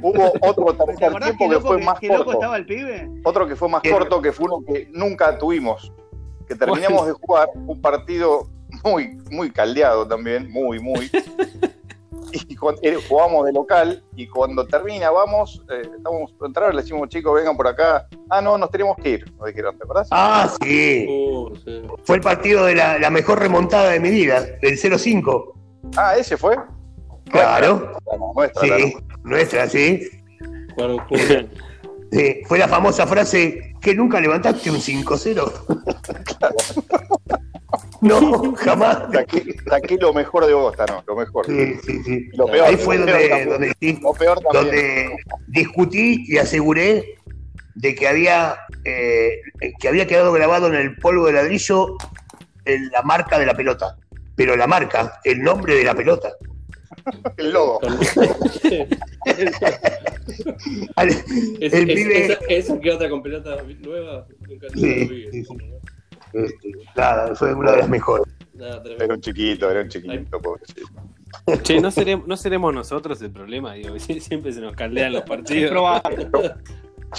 [0.01, 2.31] hubo otro ¿Te tercer tiempo que fue que, más corto.
[2.33, 3.09] estaba el pibe?
[3.23, 3.89] Otro que fue más ¿Qué?
[3.91, 5.91] corto, que fue uno que nunca tuvimos.
[6.47, 8.47] Que terminamos de jugar un partido
[8.83, 11.09] muy, muy caldeado también, muy, muy.
[12.33, 16.81] Y cuando- eh, jugamos de local y cuando termina, vamos, eh, estamos por entrar, le
[16.81, 18.07] decimos, chicos, vengan por acá.
[18.29, 20.07] Ah, no, nos tenemos que ir, nos dijeron, ¿te acordás?
[20.11, 21.05] Ah, sí.
[21.09, 21.81] Uh, sí.
[22.03, 25.53] Fue el partido de la, la mejor remontada de mi vida, del 0-5.
[25.97, 26.55] Ah, ese fue.
[27.29, 27.93] Claro,
[28.35, 30.01] Nuestra, la sí, nuestra, sí.
[30.75, 31.19] Juntos.
[32.11, 35.49] Sí, Fue la famosa frase que nunca levantaste un 5-0.
[38.11, 38.97] No, jamás.
[39.13, 41.45] Saqué, saqué lo mejor de Bosta, no, lo mejor.
[41.45, 42.29] Sí, sí, sí.
[42.33, 45.15] Lo peor, Ahí fue lo donde, peor donde, sí, Lo peor donde
[45.47, 47.15] discutí y aseguré
[47.75, 49.39] de que había, eh,
[49.79, 51.95] que había quedado grabado en el polvo de ladrillo
[52.65, 53.95] en la marca de la pelota.
[54.35, 56.33] Pero la marca, el nombre de la pelota.
[57.37, 57.79] El logo.
[60.95, 65.05] Al- Es- El es- pibe- esa, esa que otra con pelota nueva, nunca, nunca Sí,
[65.05, 65.27] lo vi.
[65.31, 65.57] sí, sí.
[66.33, 68.25] Este, nada, fue una de las mejores.
[68.53, 70.87] Nada, Era un chiquito, era un chiquito, pobrecito.
[71.63, 73.73] che, ¿no seremos, ¿no seremos nosotros el problema?
[73.73, 75.71] Digo, siempre se nos caldean los Es partidos.
[75.71, 76.27] probable.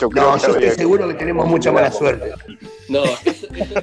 [0.00, 2.32] Yo creo No, que yo estoy seguro que tenemos mucha mala suerte.
[2.88, 3.80] No, esto, esto-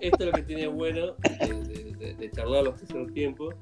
[0.00, 3.54] esto es lo que tiene bueno de, de- de- de charlar los terceros tiempos,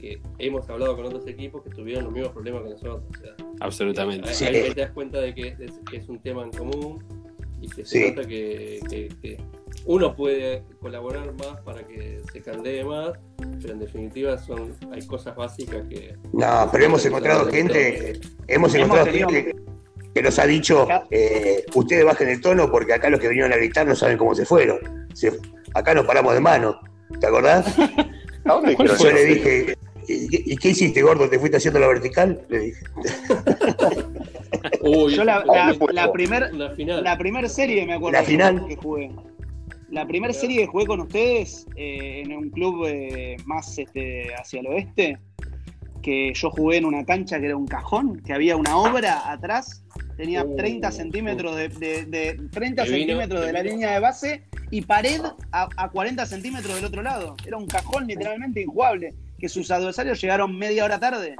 [0.00, 3.02] que hemos hablado con otros equipos que tuvieron los mismos problemas que nosotros.
[3.10, 4.28] O sea, Absolutamente.
[4.30, 4.44] ahí, Sí.
[4.46, 7.04] ahí te das cuenta de que es, que es un tema en común
[7.62, 8.10] y que se Sí.
[8.10, 9.38] nota que, que- que
[9.86, 13.12] uno puede colaborar más para que se caldee más,
[13.60, 16.16] pero en definitiva son hay cosas básicas que...
[16.32, 19.54] No, pero hemos encontrado gente, hemos encontrado gente
[20.14, 23.56] que nos ha dicho, eh, ustedes bajen el tono porque acá los que vinieron a
[23.56, 24.78] gritar no saben cómo se fueron.
[25.14, 25.38] Se-
[25.74, 26.78] acá nos paramos de mano.
[27.18, 27.66] ¿Te acordás?
[28.44, 29.76] ¿A dónde dijeron Yo le dije,
[30.30, 31.28] ¿y, qué hiciste, gordo?
[31.28, 32.40] ¿Te fuiste haciendo la vertical?
[32.48, 32.84] Le dije.
[34.82, 37.02] Uy, Yo la, eso fue la, la primer, una final.
[37.04, 38.66] la primer serie me acuerdo La final.
[38.66, 39.10] que jugué.
[39.90, 44.60] La primera serie que jugué con ustedes eh, en un club eh, más este, hacia
[44.60, 45.18] el oeste,
[46.02, 49.84] que yo jugué en una cancha que era un cajón, que había una obra atrás,
[50.16, 54.00] tenía Uh, 30 centímetros de, de- de- 30 Te vino, centímetros de la línea de
[54.00, 55.20] base y pared
[55.52, 57.36] a, a 40 centímetros del otro lado.
[57.46, 61.34] Era un cajón literalmente injugable, que sus adversarios llegaron media hora tarde.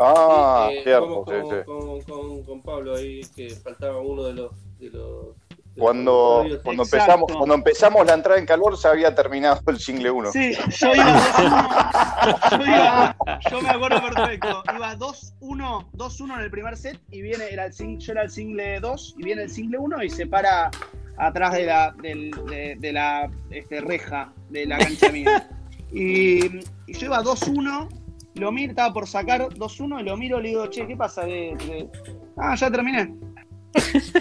[0.00, 1.64] Ah, Eh, cierto, como sí, con, sí.
[1.64, 4.50] Con, con- con Pablo ahí, que faltaba uno de los.
[4.80, 5.36] De los
[5.76, 7.04] de Cuando, los cuando, Exacto.
[7.12, 10.32] empezamos, cuando empezamos la entrada en calor se había terminado el single 1.
[10.32, 12.58] Sí, yo iba 2-1.
[12.58, 13.16] Yo, iba-
[13.50, 14.62] yo me acuerdo perfecto.
[14.76, 18.30] Iba 2-1, 2-1 en el primer set y viene, era el, sing- yo era el
[18.30, 20.72] single 2 y viene el single 1 y se para
[21.18, 25.48] atrás de la, del- de, de la este, reja de la cancha mía.
[25.92, 26.46] Y,
[26.86, 27.88] y yo iba 2-1,
[28.36, 31.24] lo miro, estaba por sacar 2-1 y lo miro y le digo, che, ¿qué pasa?
[31.24, 31.88] ¿Qué- qué?
[32.36, 33.14] Ah, ya terminé.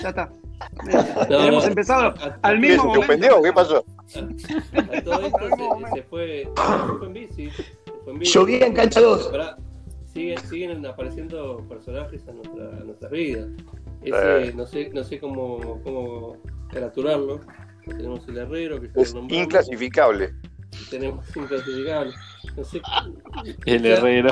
[0.01, 0.31] Ya está.
[1.29, 3.41] No, Hemos no, empezado a- al ¿Qué, mismo ¿Se momento.
[3.41, 3.85] ¿Qué pasó?
[4.97, 7.49] A todo esto se, se fue, se fue en bici.
[8.07, 8.31] en bici.
[8.33, 9.27] Llovía en cancha 2.
[9.29, 9.57] Pará,
[10.13, 13.47] siguen, siguen apareciendo personajes a, nuestra, a nuestras vidas.
[14.03, 14.53] Ese, Eh.
[14.55, 16.37] no sé, no sé cómo, cómo
[16.71, 17.39] capturarlo.
[17.85, 20.33] Tenemos el herrero que Es inclasificable.
[20.97, 22.13] Tenemos inclasificable.
[22.55, 22.81] No sé,
[23.65, 24.29] El herrero.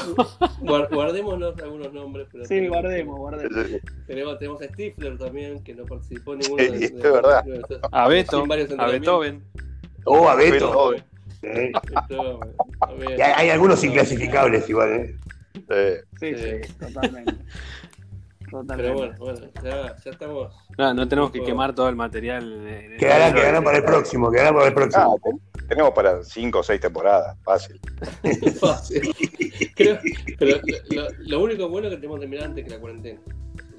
[0.62, 2.28] guar- guardémonos algunos nombres.
[2.32, 3.68] Pero Sí, tenemos- guardemos, guardemos.
[4.08, 7.44] Tenemos, tenemos a Stifler también, que no participó en ninguno Sí, de, de- es verdad.
[7.44, 8.46] de- de- A Beto,
[8.78, 8.88] a.
[8.88, 9.44] Beethoven.
[10.06, 10.94] Oh, a Beto.
[11.42, 11.72] Pero, Eh,
[12.10, 12.40] Beto,
[12.80, 13.18] también.
[13.18, 15.16] y hay, hay algunos inclasificables igual, ¿eh?
[15.70, 16.44] eh, Sí, Sí.
[16.68, 17.34] sí, totalmente.
[18.52, 18.94] Pero Totalmente.
[18.98, 20.54] bueno, bueno, ya, ya estamos.
[20.78, 22.96] No, no tenemos que quemar todo el material.
[23.00, 25.20] Quedará, quedará para el próximo, quedará para el ah, próximo.
[25.24, 27.80] ten- tenemos para cinco o seis temporadas, fácil.
[28.60, 29.16] Fácil.
[29.76, 30.00] Creo-
[30.38, 30.58] pero
[30.92, 33.20] lo, lo único bueno es que tenemos que terminar antes que la cuarentena.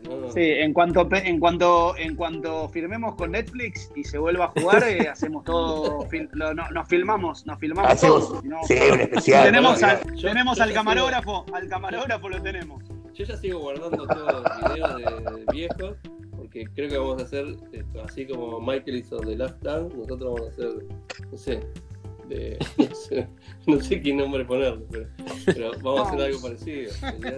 [0.03, 4.19] Si no, Sí, en cuanto, pe- en cuanto en cuanto firmemos con Netflix y se
[4.19, 8.43] vuelva a jugar, eh, hacemos todo, fil- lo- no- nos filmamos, nos filmamos Hacemos, todos.
[8.67, 9.45] sí, un especial.
[9.45, 9.87] tenemos ¿no?
[9.87, 12.83] al, Yo- tenemos yo al camarógrafo, al camarógrafo lo tenemos.
[13.15, 15.97] Yo ya sigo guardando todos los videos de, de viejos,
[16.37, 20.35] porque creo que vamos a hacer, esto, así como Michael hizo The Last Dance, nosotros
[20.35, 20.87] vamos a hacer,
[21.31, 21.61] no sé,
[22.29, 23.29] de, no sé,
[23.67, 25.07] no sé qué nombre ponerle, pero,
[25.45, 26.93] pero vamos a hacer algo parecido.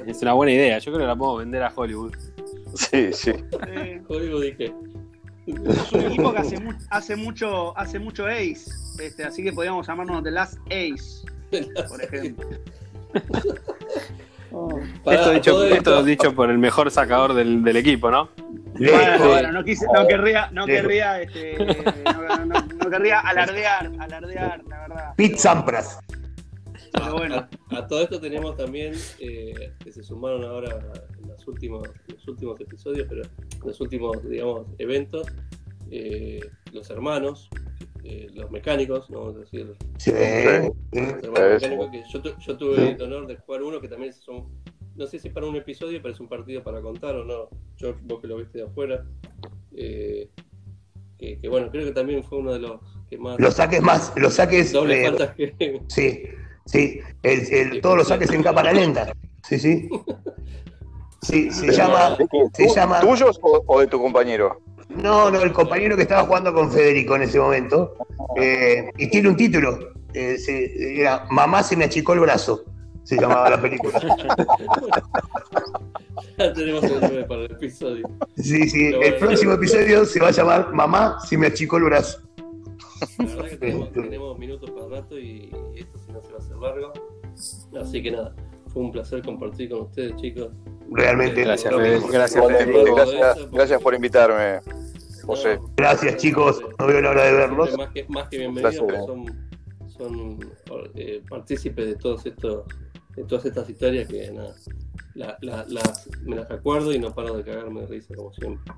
[0.06, 0.78] Es una buena idea.
[0.78, 2.14] Yo creo que la podemos vender a Hollywood.
[2.76, 3.32] Sí, sí.
[3.68, 4.72] Eh, Código dije.
[5.46, 8.70] es un equipo que hace, mu- hace mucho hace mucho Ace,
[9.00, 11.26] este, así que podríamos llamarnos The Last Ace,
[11.88, 12.48] por ejemplo.
[14.56, 14.68] Oh.
[15.02, 18.30] Pará, esto dicho, esto dicho por el mejor sacador del, del equipo, ¿no?
[18.78, 21.56] Bueno, bueno, no, quise, no querría, no querría, este,
[22.04, 25.14] no, no- no querría alardear, alardear, la verdad.
[25.16, 25.98] Pete Sampras.
[26.92, 27.48] Pero bueno.
[27.72, 30.78] A, a todo esto tenemos también, eh, que se sumaron ahora
[31.20, 33.30] en los últimos, los últimos episodios, pero en
[33.66, 35.26] los últimos, digamos, eventos,
[35.90, 36.40] eh,
[36.72, 37.48] los hermanos,
[38.04, 43.02] eh, los mecánicos, no vamos a decir, Sí, mecánicos, que yo, tu- yo tuve el
[43.02, 44.46] honor de jugar uno que también son,
[44.94, 47.94] no sé si para un episodio, pero es un partido para contar o no, yo
[48.02, 49.04] vos que lo viste de afuera,
[49.76, 50.28] eh,
[51.18, 53.38] que, que bueno, creo que también fue uno de los que más...
[53.40, 54.72] Los saques más, los saques.
[54.72, 55.80] doble eh, que...
[55.88, 56.22] Sí,
[56.66, 57.00] sí.
[57.22, 59.12] El- el- todos los saques en cámara lenta.
[59.42, 59.88] Sí, sí.
[61.22, 62.10] Sí, se llama.
[62.18, 62.38] ¿De qué?
[62.52, 64.60] Se ¿Tu- llama- ¿Tuyos o, o de tu compañero?
[64.96, 67.94] No, no, el compañero que estaba jugando con Federico en ese momento.
[68.36, 69.92] eh, y tiene un título.
[70.12, 72.64] eh, se- era Mamá se me achicó el brazo.
[73.02, 74.00] Se llamaba la película.
[76.38, 78.08] Ya tenemos el nombre para el episodio.
[78.36, 78.86] Sí, sí.
[78.86, 79.16] El bueno.
[79.20, 82.20] próximo episodio se va a llamar Mamá se me achicó el brazo.
[83.18, 86.38] La verdad que tenemos, tenemos minutos para rato y, y esto si no se va
[86.38, 86.92] a hacer largo.
[87.80, 88.34] Así que nada,
[88.74, 90.48] fue un placer compartir con ustedes, chicos.
[90.90, 91.42] Realmente.
[91.44, 93.78] Gracias, Fede.
[93.80, 94.60] por invitarme,
[95.24, 95.56] José.
[95.58, 96.60] No, Gracias, chicos.
[96.78, 97.78] No veo la hora de verlos.
[97.78, 98.74] Más que, más que bienvenidos,
[99.06, 99.48] son,
[99.86, 100.38] son
[100.96, 102.64] eh, partícipes de todos estos,
[103.16, 104.54] de todas estas historias que nada,
[105.14, 108.74] la- la- las, me las acuerdo y no paro de cagarme de risa como siempre.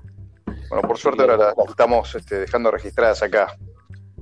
[0.69, 3.57] Bueno, por suerte ahora las, estamos este, dejando registradas acá.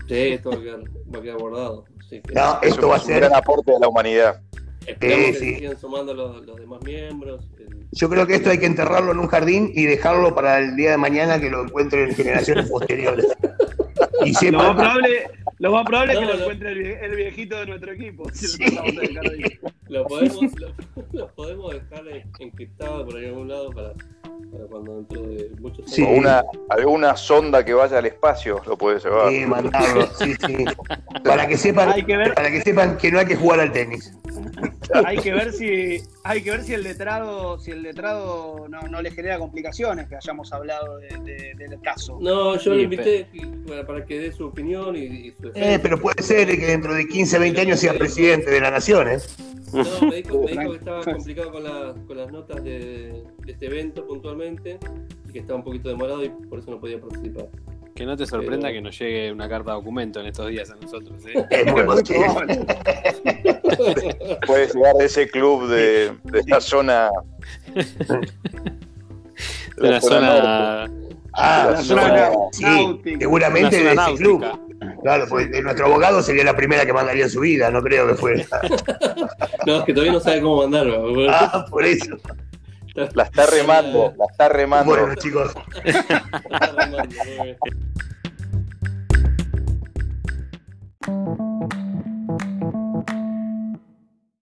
[0.07, 0.79] Sí, esto va a quedar,
[1.13, 1.85] va a quedar guardado.
[1.99, 3.19] Así que No, Es esto va a es un ser.
[3.21, 4.41] gran aporte a la humanidad.
[4.87, 5.55] Esperamos que sí.
[5.55, 7.45] sigan sumando los, los demás miembros.
[7.59, 10.75] el- Yo creo que esto hay que enterrarlo en un jardín y dejarlo para el
[10.75, 13.25] día de mañana que lo encuentren generaciones posteriores.
[14.23, 15.29] Y Lo más probable,
[15.59, 18.23] lo más probable es que lo encuentre el, vie- el viejito de nuestro equipo.
[18.33, 18.77] Si Sí.
[19.87, 20.67] lo podemos, lo,
[21.11, 25.49] lo podemos dejar en- encriptado por ahí en algún lado para, para cuando dentro de
[25.59, 26.01] muchos Sí.
[26.01, 29.29] Una, alguna sonda que vaya al espacio lo puede llevar.
[29.31, 30.65] Sí, mandarlo, sí, sí.
[31.23, 33.71] Para que sepan, Hay que ver, para que sepan que no hay que jugar al
[33.71, 34.13] tenis.
[35.05, 39.01] Hay que ver si, hay que ver si el letrado, si el letrado no, no
[39.01, 42.17] le genera complicaciones que hayamos hablado de- de- del caso.
[42.21, 43.27] No, yo Sí, lo invité
[43.67, 46.93] para, para que dé su opinión y, y su Eh, pero puede ser que dentro
[46.93, 49.17] de 15, 20 años sea presidente de la nación, ¿eh?
[49.73, 53.51] No, me dijo, me dijo que estaba complicado con, la- con las notas de, de
[53.51, 54.77] este evento puntualmente
[55.27, 57.47] y que estaba un poquito demorado y por eso no podía participar.
[57.95, 60.69] Que no te sorprenda Pero- que nos llegue una carta de documento en estos días
[60.69, 61.17] a nosotros.
[61.27, 61.45] ¿eh?
[61.49, 62.25] Es muy posible.
[64.45, 67.09] Puede llegar de ese club de, de esta zona.
[69.77, 70.89] De la zona.
[71.33, 74.45] Ah, La zona- sí, seguramente de zona ese club.
[75.01, 78.07] Claro, pues de nuestro abogado sería la primera que mandaría en su vida, no creo
[78.07, 78.45] que fuera.
[79.65, 81.29] No, es que todavía no sabe cómo mandarlo.
[81.29, 82.15] Ah, por eso.
[82.95, 84.95] La está remando, la está remando.
[84.95, 85.53] Bueno, chicos.